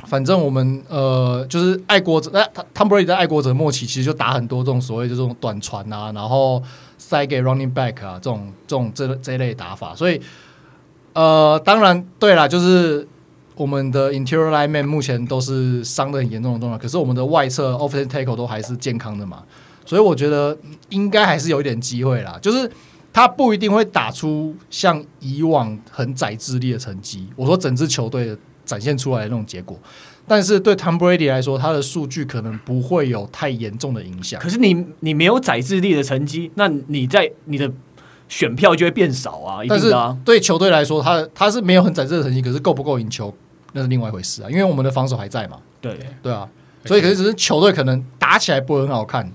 [0.07, 2.41] 反正我们呃，就是爱国者，哎
[2.73, 6.59] ，Tom Brady 在爱国者末期，其实就打很多这种所谓的这种短传啊，然后
[6.97, 9.93] 塞给 running back 啊，这种这种这这一类打法。
[9.95, 10.19] 所以
[11.13, 13.07] 呃，当然对啦，就是
[13.55, 19.43] 我们的 interior lineman 目前都是伤得很严重的状态，可是我们的外侧 offensive tackle 都还是健康的嘛，
[19.85, 20.57] 所以我觉得
[20.89, 22.37] 应该还是有一点机会啦。
[22.41, 22.69] 就是
[23.11, 27.27] 他不一定会打出像以往很宰智力的成绩。
[27.35, 28.37] 我说整支球队。
[28.63, 29.77] 展现出来的那种结果，
[30.25, 34.39] 但是对 Tom Brady 来说，他的数据可能不会有太严重的影响。
[34.39, 37.69] 可是你你没有宰制力的成绩，那你在你的
[38.31, 39.59] 选票就会变少啊。
[39.67, 43.33] 但是对球队来说，他他是没有很展示的成绩，可是够不够赢球
[43.73, 44.49] 那是另外一回事啊。
[44.49, 45.57] 因为我们的防守还在嘛。
[45.81, 46.47] 对对啊，
[46.85, 49.29] 所以可是只是球队可能打起来不会很好看。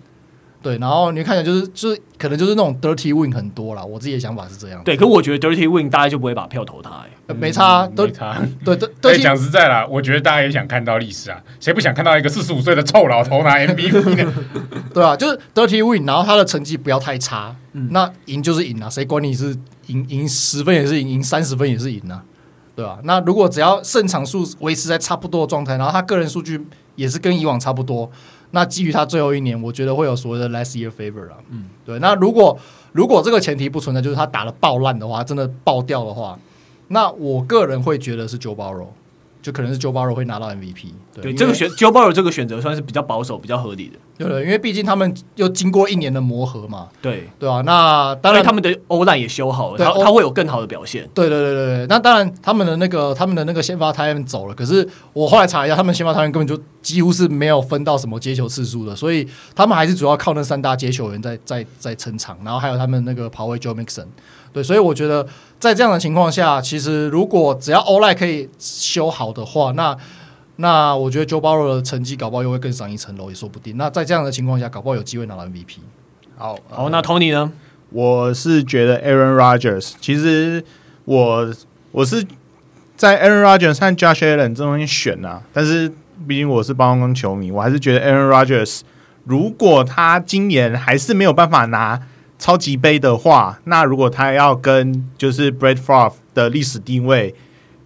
[0.63, 3.85] 对，然后你看起来就是就是可能就是那种 dirty win 很多啦。
[3.85, 4.83] 我自己的想法是这样。
[4.83, 8.37] 对，可我觉得 dirty win 大家就不会把票投他，欸，哎、嗯，没差，都没差。
[8.65, 14.33] 对对对，讲实在啦，我觉得大家也想看到历史啊，谁不想看到一个四十五岁的臭老头拿 MVP 呢？
[14.93, 19.55] 对啊，就是 dirty win，然后他的成绩不要太差，嗯、那赢就是赢啊，谁管你是
[19.89, 22.25] 赢赢十分也是赢，赢三十分也是赢啊，
[22.75, 22.99] 对吧、啊？
[23.05, 28.11] 那如果只要胜场数维持在差不多的状态，然后他个人数据也是跟以往差不多。
[28.53, 31.37] 那基于他最后一年，我觉得会有所谓的 last year favor 啊。
[31.51, 31.99] 嗯，对。
[31.99, 32.59] 那如果
[32.93, 36.39] 如果这个前提不存在，就是他打得爆烂的话，真的爆掉的话，
[36.89, 38.87] 那我个人会觉得是 Joe Burrow。
[39.47, 51.87] 就可能是 Joe Barrow 会拿到 MVP，对，对这个选 Joe Barrow 这个选择算是比较保守、比较合理的，对对，因为毕竟他们又经过一年的磨合嘛，对对啊，那当然他们的 O-line 也修好了，他他会有更好的表现，对对对对对。
[51.87, 59.25] 那当然他们的那个他们的那个先发泰恩走了，可是我后来查一下，他们先发泰恩根本就几乎是没有分到什么接球次数的，所以
[59.55, 64.07] 他们还是主要靠那三大接球员在在在撑场，然后还有他们那个跑位 Joe Mixon。
[64.57, 65.27] 对，所以我觉得
[65.61, 69.95] 在这样的情况下，其实如果只要 O-line 可以修好的话，那
[70.57, 73.77] 那我觉得 Joe Burrow 的成绩搞不好又会更上一层楼，也说不定。
[73.77, 75.81] 那在这样的情况下，搞不好有机会拿到 MVP。
[76.39, 77.53] 好，好，那 Tony 呢？
[77.91, 80.65] 我是觉得 Aaron Rodgers，其实
[81.05, 81.55] 我
[81.93, 82.27] 我是
[82.97, 85.93] 在 Aaron Rodgers 和 Josh Allen 这东西选啊，但是
[86.27, 88.81] 毕竟我是暴龙球迷，我还是觉得 Aaron Rodgers
[89.25, 92.01] 如果他今年还是没有办法拿。
[92.39, 97.35] 超级杯的话，那如果他要跟就是 Brett Favre 的历史定位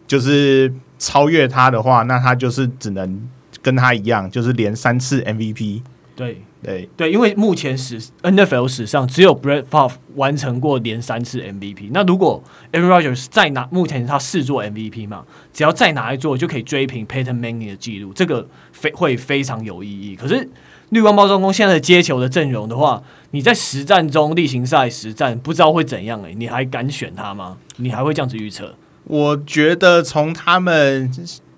[0.07, 3.29] 就是超越他的话，那他就是只能
[3.63, 5.83] 跟他一样，就是连三次 MVP。
[6.17, 11.89] 对对对，因为目前史 NFL 史上只有 Brett Favre 完成过连三次 MVP。
[11.93, 12.43] 那如果
[12.73, 15.25] Aaron Rodgers 再拿，目前他四座 MVP 嘛，
[15.55, 20.15] 只要再拿一座就可以追平 Peyton Manning 的记录，这个非会非常有意义。
[20.15, 20.47] 可是
[20.91, 27.57] 绿光包装工现在的接球的阵容的话，你在实战中例行赛实战不知道会怎样诶、欸，你还敢选他吗？
[27.77, 28.75] 你还会这样子预测？
[29.05, 31.11] 我觉得从他们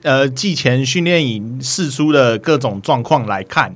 [0.03, 3.75] 呃季前训练营试出的各种状况来看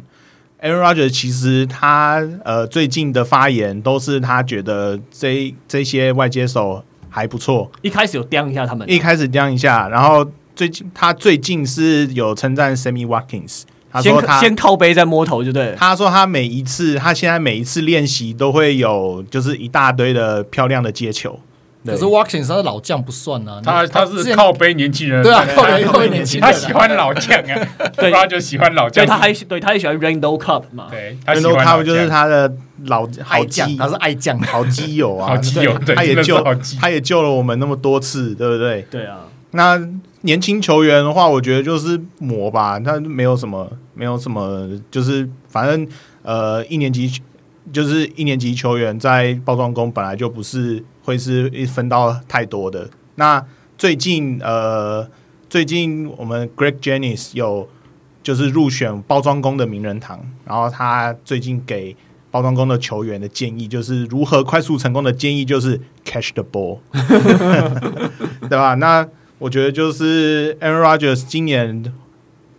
[0.61, 13.63] ，Aaron Rodgers 其实他呃最近的发言都是他觉得这这些外接手还不错，一开始有刁一下他们，一开始刁一下，然后最近他最近是有称赞 Sammy Watkins。
[13.97, 15.75] 他说他先，先靠背再摸头，就对。
[15.79, 21.41] 他说他每一次，他现在每一次练习都会有，就是一大堆的漂亮的接球。
[21.85, 32.53] 可是 Watkins 他的老将不算啊，他他是靠背年轻人，对啊，靠背靠背年轻人，他喜欢老将啊， 对，他就喜欢老将，他还对他也喜欢 Randall Cobb 嘛，对，Randall Cobb 就是他的
[32.87, 36.45] 老好基，他是爱将，好基友啊， 好基友，他也救
[36.81, 38.83] 他也救了我们那么多次，对不对？
[38.91, 39.19] 对啊，
[39.53, 39.81] 那。
[40.27, 45.89] 年轻球员的话，我觉得就是磨吧，他没有什么，没有什么，就是反正
[46.23, 47.11] 呃，一年级
[47.73, 52.91] 就是一年级球员在包装工本来就不是会是一分到太多的。
[53.15, 53.43] 那
[53.79, 55.09] 最近呃，
[55.49, 57.69] 最近我们 Greg Jennings 有
[58.23, 61.97] 就是入选包装工的名人堂，然后他最近给
[62.33, 66.81] 包装工的球员的建议就是如何快速成功的建议就是 catch the ball，
[68.51, 68.75] 对吧？
[68.75, 69.07] 那
[69.39, 71.93] 我觉得就是 Aaron Rodgers 今年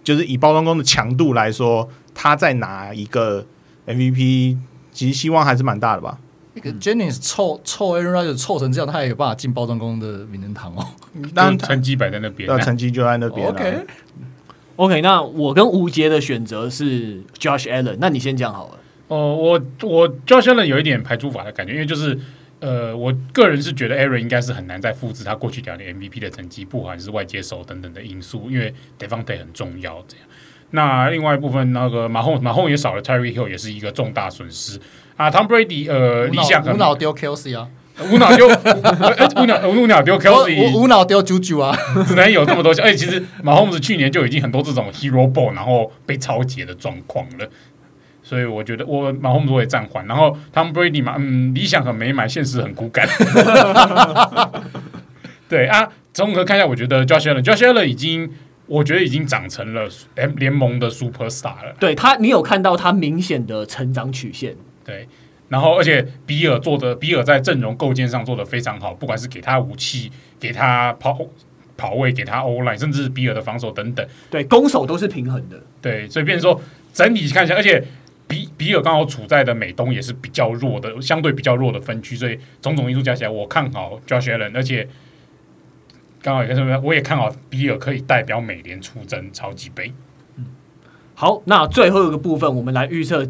[0.04, 3.46] 就是以包装工的强度来说，他再拿一个
[3.88, 4.58] MVP，
[4.94, 6.20] 其实希望还是蛮大的吧。
[6.54, 10.86] 那个 Jennings 凑凑 Aaron Rodgers 凑成这样，他也有办法进包装工的名人堂哦。
[11.34, 13.52] 当成绩摆在那边，那成绩就在那边。
[13.52, 13.86] Okay.
[14.76, 18.80] okay, 那我跟吴杰的选择是 Josh Allen，那你先讲好了。
[19.08, 22.20] 哦、呃，我我 Josh Allen 有一点排除法的感觉，因为就是。
[22.60, 30.04] 呃，我个人是觉得 Aaron 应该是很难再复制他过去两年 MVP 的成绩，不管是外接手等等的因素，因为 Davante 很重要。
[30.08, 30.26] 这样，
[30.72, 34.80] 那另外一部分，那个马洪马洪也少了，Tyreek Hill 也是一个重大损失
[35.16, 35.30] 啊。
[35.30, 37.70] Tom Brady 呃，理想无脑丢 Kelce 啊，
[38.12, 41.78] 无脑丢无脑无脑丢 Kelce，无脑丢 Juju 啊，
[42.08, 42.72] 只能有这么多。
[42.72, 47.48] 而且其实马洪是去年就已经很多这种 Hero Ball，然后被抄截的状况了。
[48.28, 53.08] 所以我觉得我马洪都会暂缓，然后 Tom Brady 嘛，嗯，理想很美满，现实很骨感。
[55.48, 58.30] 对啊，综合看一下，我觉得 Josh Allen，Josh Allen 已经，
[58.66, 59.88] 我觉得已经长成了
[60.36, 61.74] 联盟的 Superstar 了。
[61.80, 64.58] 对他，你有看到他明显的成长曲线。
[64.84, 65.08] 对，
[65.48, 71.18] 然后而且比尔做的，比尔在阵容构建上做的非常好，不管是给他武器，给他跑
[71.78, 75.58] 跑位，给他 O-line，甚至是比尔的防守等等，对，攻守都是平衡的。
[75.82, 76.62] 对，所以变成说
[76.92, 77.82] 整体看一下，而且。
[78.28, 84.88] 比比尔刚好处在的美东也是比较弱的，相对比较弱的分区，所以种种因素加起来，我看好 Josh Allen，而且
[86.22, 89.94] 刚好也什么，我也看好比尔可以代表美联出征超级杯。
[90.36, 90.46] 嗯，
[91.16, 93.26] 好，那最后一个部分，我们来预测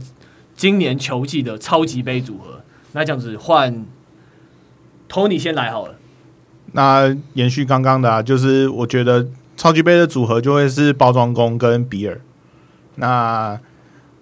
[0.56, 2.64] 今年球季的超级杯组合。
[2.94, 3.86] 那这样子换
[5.08, 5.96] Tony 先来好了。
[6.72, 12.20] 那延续刚刚的啊，就是我觉得超级杯的组合就会是包装工跟比尔。
[12.96, 13.60] 那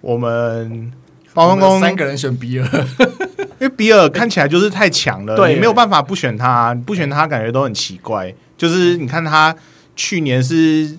[0.06, 0.92] 我们
[1.34, 2.68] 包装工三个人选比尔，
[3.58, 8.32] 因为比尔看起来就是太强了，对你没有办法不选他，不选他感觉都很奇怪。
[8.56, 9.52] 就是你看他
[9.96, 10.96] 去年是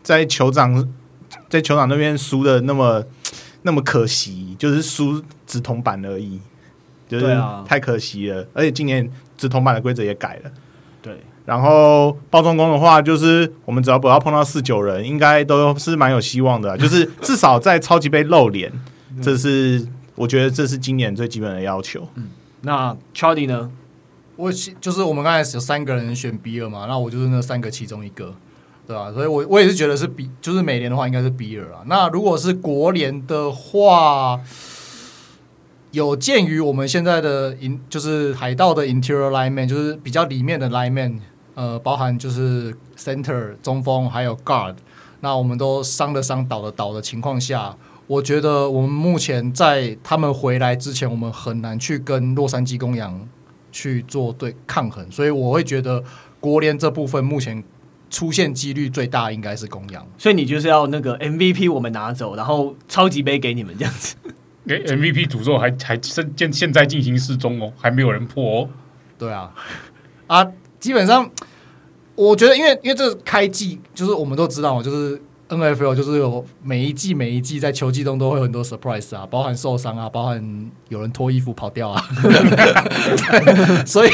[0.00, 0.88] 在酋长
[1.48, 3.04] 在酋长那边输的那么
[3.62, 6.40] 那么可惜，就是输直筒板而已，
[7.08, 7.36] 就是
[7.66, 8.46] 太可惜了。
[8.54, 10.50] 而且今年直筒板的规则也改了，
[11.02, 11.18] 对。
[11.46, 16.76] 然后包装工的话，就是我们只要不要碰到四九人，应该都是蛮有希望的。
[16.76, 18.70] 就是 至少在超级杯露脸，
[19.22, 19.86] 这是
[20.16, 22.06] 我觉得这是今年最基本的要求。
[22.16, 22.30] 嗯，
[22.62, 23.70] 那 Charlie 呢？
[24.34, 28.34] 我就是我们刚才有三个人选 B 二嘛，那我就是那三个其中一个，
[28.86, 29.12] 对吧？
[29.12, 31.82] 所以我我也是觉得是比，就是美联的话应该是 B 二啊。
[31.86, 34.40] 那如果是国联的话。
[35.92, 41.14] 有鉴于我们现在的 in 就是海盗的 interior lineman，就是比较里面的 lineman，
[41.56, 44.76] 呃，包含就是 center 中锋还有 guard，
[45.20, 47.74] 那我们都伤的伤倒的倒的情况下，
[48.06, 53.26] 我觉得我们目前在他们回来之前，我们很难去跟洛杉矶公羊
[53.72, 56.04] 去做对抗衡，所以我会觉得
[56.38, 57.64] 国联这部分目前
[58.10, 64.14] 出现几率最大应该是公羊，所以你就是要那个 MVP 我们拿走，然后超级杯给你们这样子。
[64.66, 68.68] 给 MVP 诅咒还还现现在进行失踪哦，还没有人破哦。
[69.16, 69.52] 对啊，
[70.26, 70.44] 啊，
[70.86, 71.28] 基本上
[72.14, 82.00] 我觉得，因为因为这开季就是我们都知道嘛，就是 NFL 就是有每一季每一季在球季中都会有很多 surprise 啊，包含受伤啊，包含有人脱衣服跑掉啊，
[83.84, 84.10] 所以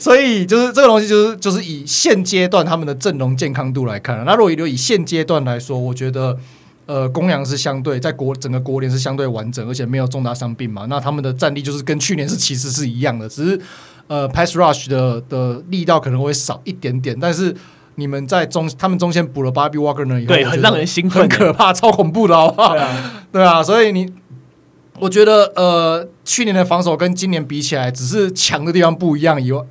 [0.00, 6.36] 所以就是这个东西就是就是以现阶段他们的阵容健康度来看，那如果以现阶段来说，我觉得。
[6.88, 10.86] 呃，公羊是相对在国整个国联是相对完整，而且没有重大伤病嘛。
[10.88, 13.60] 那他们的战力就是跟去年是其实是一样的，只是
[14.08, 17.54] 呃，pass rush 的的力道可能会少一点点，但是
[17.94, 22.72] 你们在中他们中间补了 Bobby Wagner 以后，对，很让人兴奋，很可怕，超恐怖的，好不好？
[22.74, 24.12] 对啊， 对啊，所以你。
[25.00, 29.62] 我觉得呃，去年的防守跟今年比起来，只是强的地方不一样，以外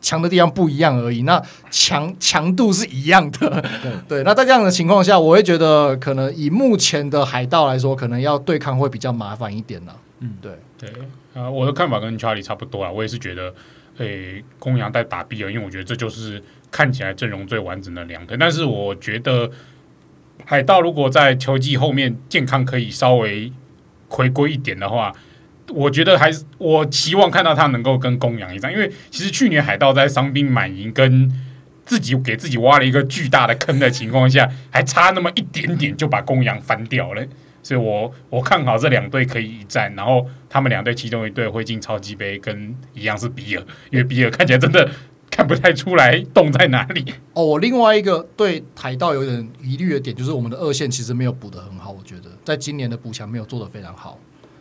[0.00, 1.22] 强的地方不一样而已。
[1.22, 4.24] 那强强度是一样的，对， 对。
[4.24, 9.94] 那在这样的情况下，我会觉得可能以目前的海盗来说，可能要对抗会比较麻烦一点了。
[10.18, 10.90] 嗯，对对
[11.34, 12.90] 啊，我的看法跟 Charlie 差不多啊。
[12.90, 13.54] 我也是觉得，
[13.98, 18.36] 诶、公羊在打比尔，因为我觉得这就是看起来阵容最完整的两队。
[18.38, 19.50] 但是我觉得
[20.44, 23.52] 海盗如果在球季后面健康可以稍微。
[24.06, 25.12] 回归一点的话，
[25.70, 31.32] 我觉得还是我期望看到他能够跟公羊一战，因为其实去年海盗在伤兵满营，跟
[31.84, 37.26] 自己给自己挖了一个巨大的坑的情况下，还差那么一点点就把公羊翻掉了。
[37.64, 44.88] 所以我我看好这两队可以一战，然后他们两队其中一队会进超级杯，跟一样是比尔，因为比尔看起来真的
[45.30, 47.14] 看不太出来洞在哪里。
[47.32, 52.30] 哦，我另外一个对海盗有点疑虑的点，就是我们的二线其实没有补得很好，我觉得。
[52.44, 54.20] 在今年的补强没有做得非常好，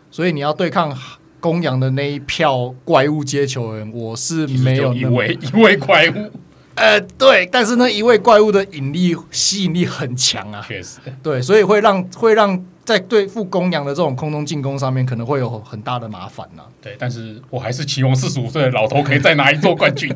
[0.10, 0.98] 所以你要对抗
[1.42, 6.32] 公羊的那一票怪物接球人，我是没有一位一位怪物。
[6.76, 16.70] 呃，对，但是那一位怪物的引力吸引力很强啊，确实，对，所以会让会让在对付公羊的这种空中进攻上面，可能会有很大的麻烦呢、啊。
[16.82, 20.14] 对，但是我还是期望四十五岁的老头可以再拿一座冠军，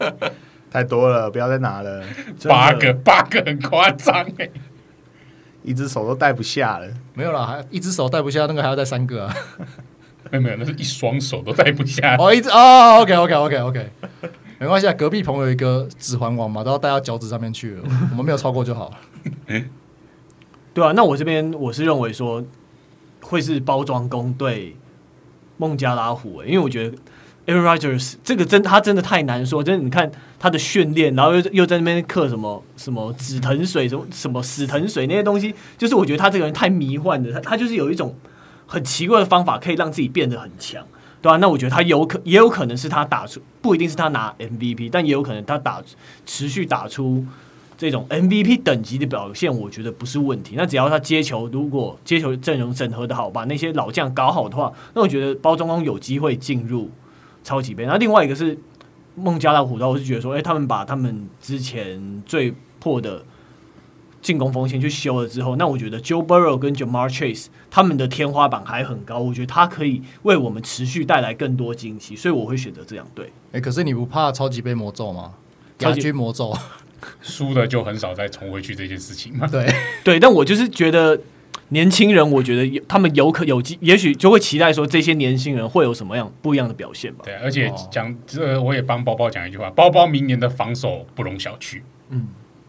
[0.70, 2.02] 太多了，不要再拿了，
[2.48, 4.48] 八个八个很夸张哎。
[5.64, 9.36] 一只手都带不下了，没有啦，还一只手带不下，那个还要带三个啊？
[10.30, 12.16] 没有没有，那是一双手都带不下。
[12.18, 13.90] 哦，一只哦，OK OK OK OK，
[14.58, 17.82] 没关系啊，隔壁棚有一个指环王嘛，都要戴到脚趾上面去了，
[18.12, 18.96] 我们没有超过就好了。
[20.78, 22.44] 对啊，那我这边我是认为说
[23.20, 24.76] 会是包装工对
[25.56, 26.96] 孟加拉虎、因为我觉得。
[27.48, 38.14] Aaron Rodgers 这个真他真的太难说，真的你看他的训练，然后又又在那边刻什么什么紫藤水，什么什么死藤水那些东西，就是我觉得他这个人太迷幻的，他他就是有一种
[38.66, 40.84] 很奇怪的方法可以让自己变得很强，
[41.22, 41.38] 对吧、啊？
[41.38, 45.82] 那我觉得他有可也有可能是他打出不一定是他拿 MVP，但也有可能他打
[46.26, 47.24] 持续打出
[47.78, 50.56] 这种 MVP 等级的表现，我觉得不是问题。
[50.58, 56.90] 那只要他接球，如果接球阵容整合的好，把那些老将搞好的话，那我觉得包装工有机会进入。
[57.44, 58.58] 超级杯，那另外一个是
[59.14, 63.24] 孟加拉虎刀，我是觉得说，哎、欸，他们把他们之前最破的
[64.20, 73.26] 进攻锋线去修了之后，那我觉得 Joe Burrow 跟 Ja'Marr Chase 他们的天花板还很高，我觉得他可以为我们持续带来更多惊喜，所以我会选择这两队。
[73.52, 75.32] 哎、欸，可是你不怕超级杯魔咒吗？
[75.78, 76.54] 亚军魔咒，
[77.20, 79.46] 输了就很少再重回去这件事情嘛。
[79.46, 79.66] 对
[80.04, 81.18] 对，但我就是觉得。
[81.70, 87.20] 年轻人，我觉得有他们有可有机，也许就会期待说这些年轻人会有什么样不一样的表现吧。
[87.26, 91.82] 对，而且讲这个，我也帮包包讲一句话：包包明年的防守不容小觑。
[92.08, 92.28] 嗯，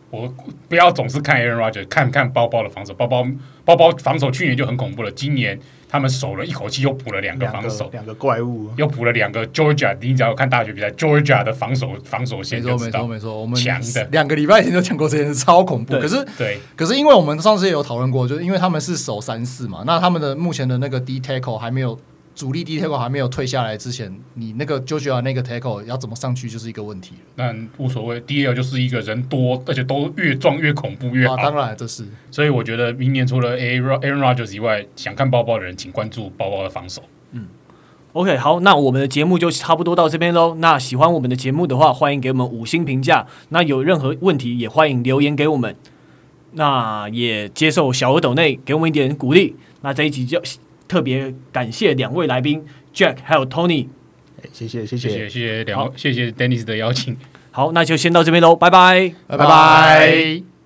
[0.10, 0.34] 我
[0.68, 2.94] 不要总是看 Aaron Rodgers，看看包包的防守。
[2.94, 3.26] 包包
[3.66, 5.60] 包包防守去年就很恐怖了，今年。
[5.92, 9.98] 他们守了一口气，又补了两个防守，两个怪物，又补了两个 Georgia。
[10.00, 15.96] 你只要看大学比赛，Georgia 的防守防守线没错没错没错，我们强的两个礼拜前就讲过这件事，超恐怖。
[16.00, 22.00] 可是对，可是因为我们上次也有讨论过，就是因为他们是守三四嘛，那他们的目前的那个 D tackle 还没有。
[22.40, 27.20] 主力 D tackle 还没有退下来之前，你那个 JoJo 那个 tackle 要怎么上去就是一个问题了。
[27.36, 31.34] 那无所谓，DL 就是一个人多，而且都越撞越恐怖越好。
[31.34, 32.06] 啊、当然这是。
[32.32, 37.04] 所以我觉得明年除了 Aaron Rodgers 以外，想看包包的人，请关注包包的防守。
[37.34, 37.48] 嗯
[38.14, 40.56] ，OK，好，那我们的节目就差不多到这边喽。
[40.60, 43.28] 那喜欢我们的节目的话，欢迎给我们五星评价。
[43.50, 45.76] 那有任何问题也欢迎留言给我们。
[46.54, 49.58] 那也接受小额抖内给我们一点鼓励。
[49.82, 50.42] 那这一集就。
[50.90, 53.88] 特别感谢两位来宾 Jack 还有 Tony，
[54.52, 55.10] 谢谢谢谢。
[55.10, 57.16] 谢谢两，谢谢 Dennis 的邀请。
[57.52, 60.49] 好，那就先到这边喽，拜拜，拜拜。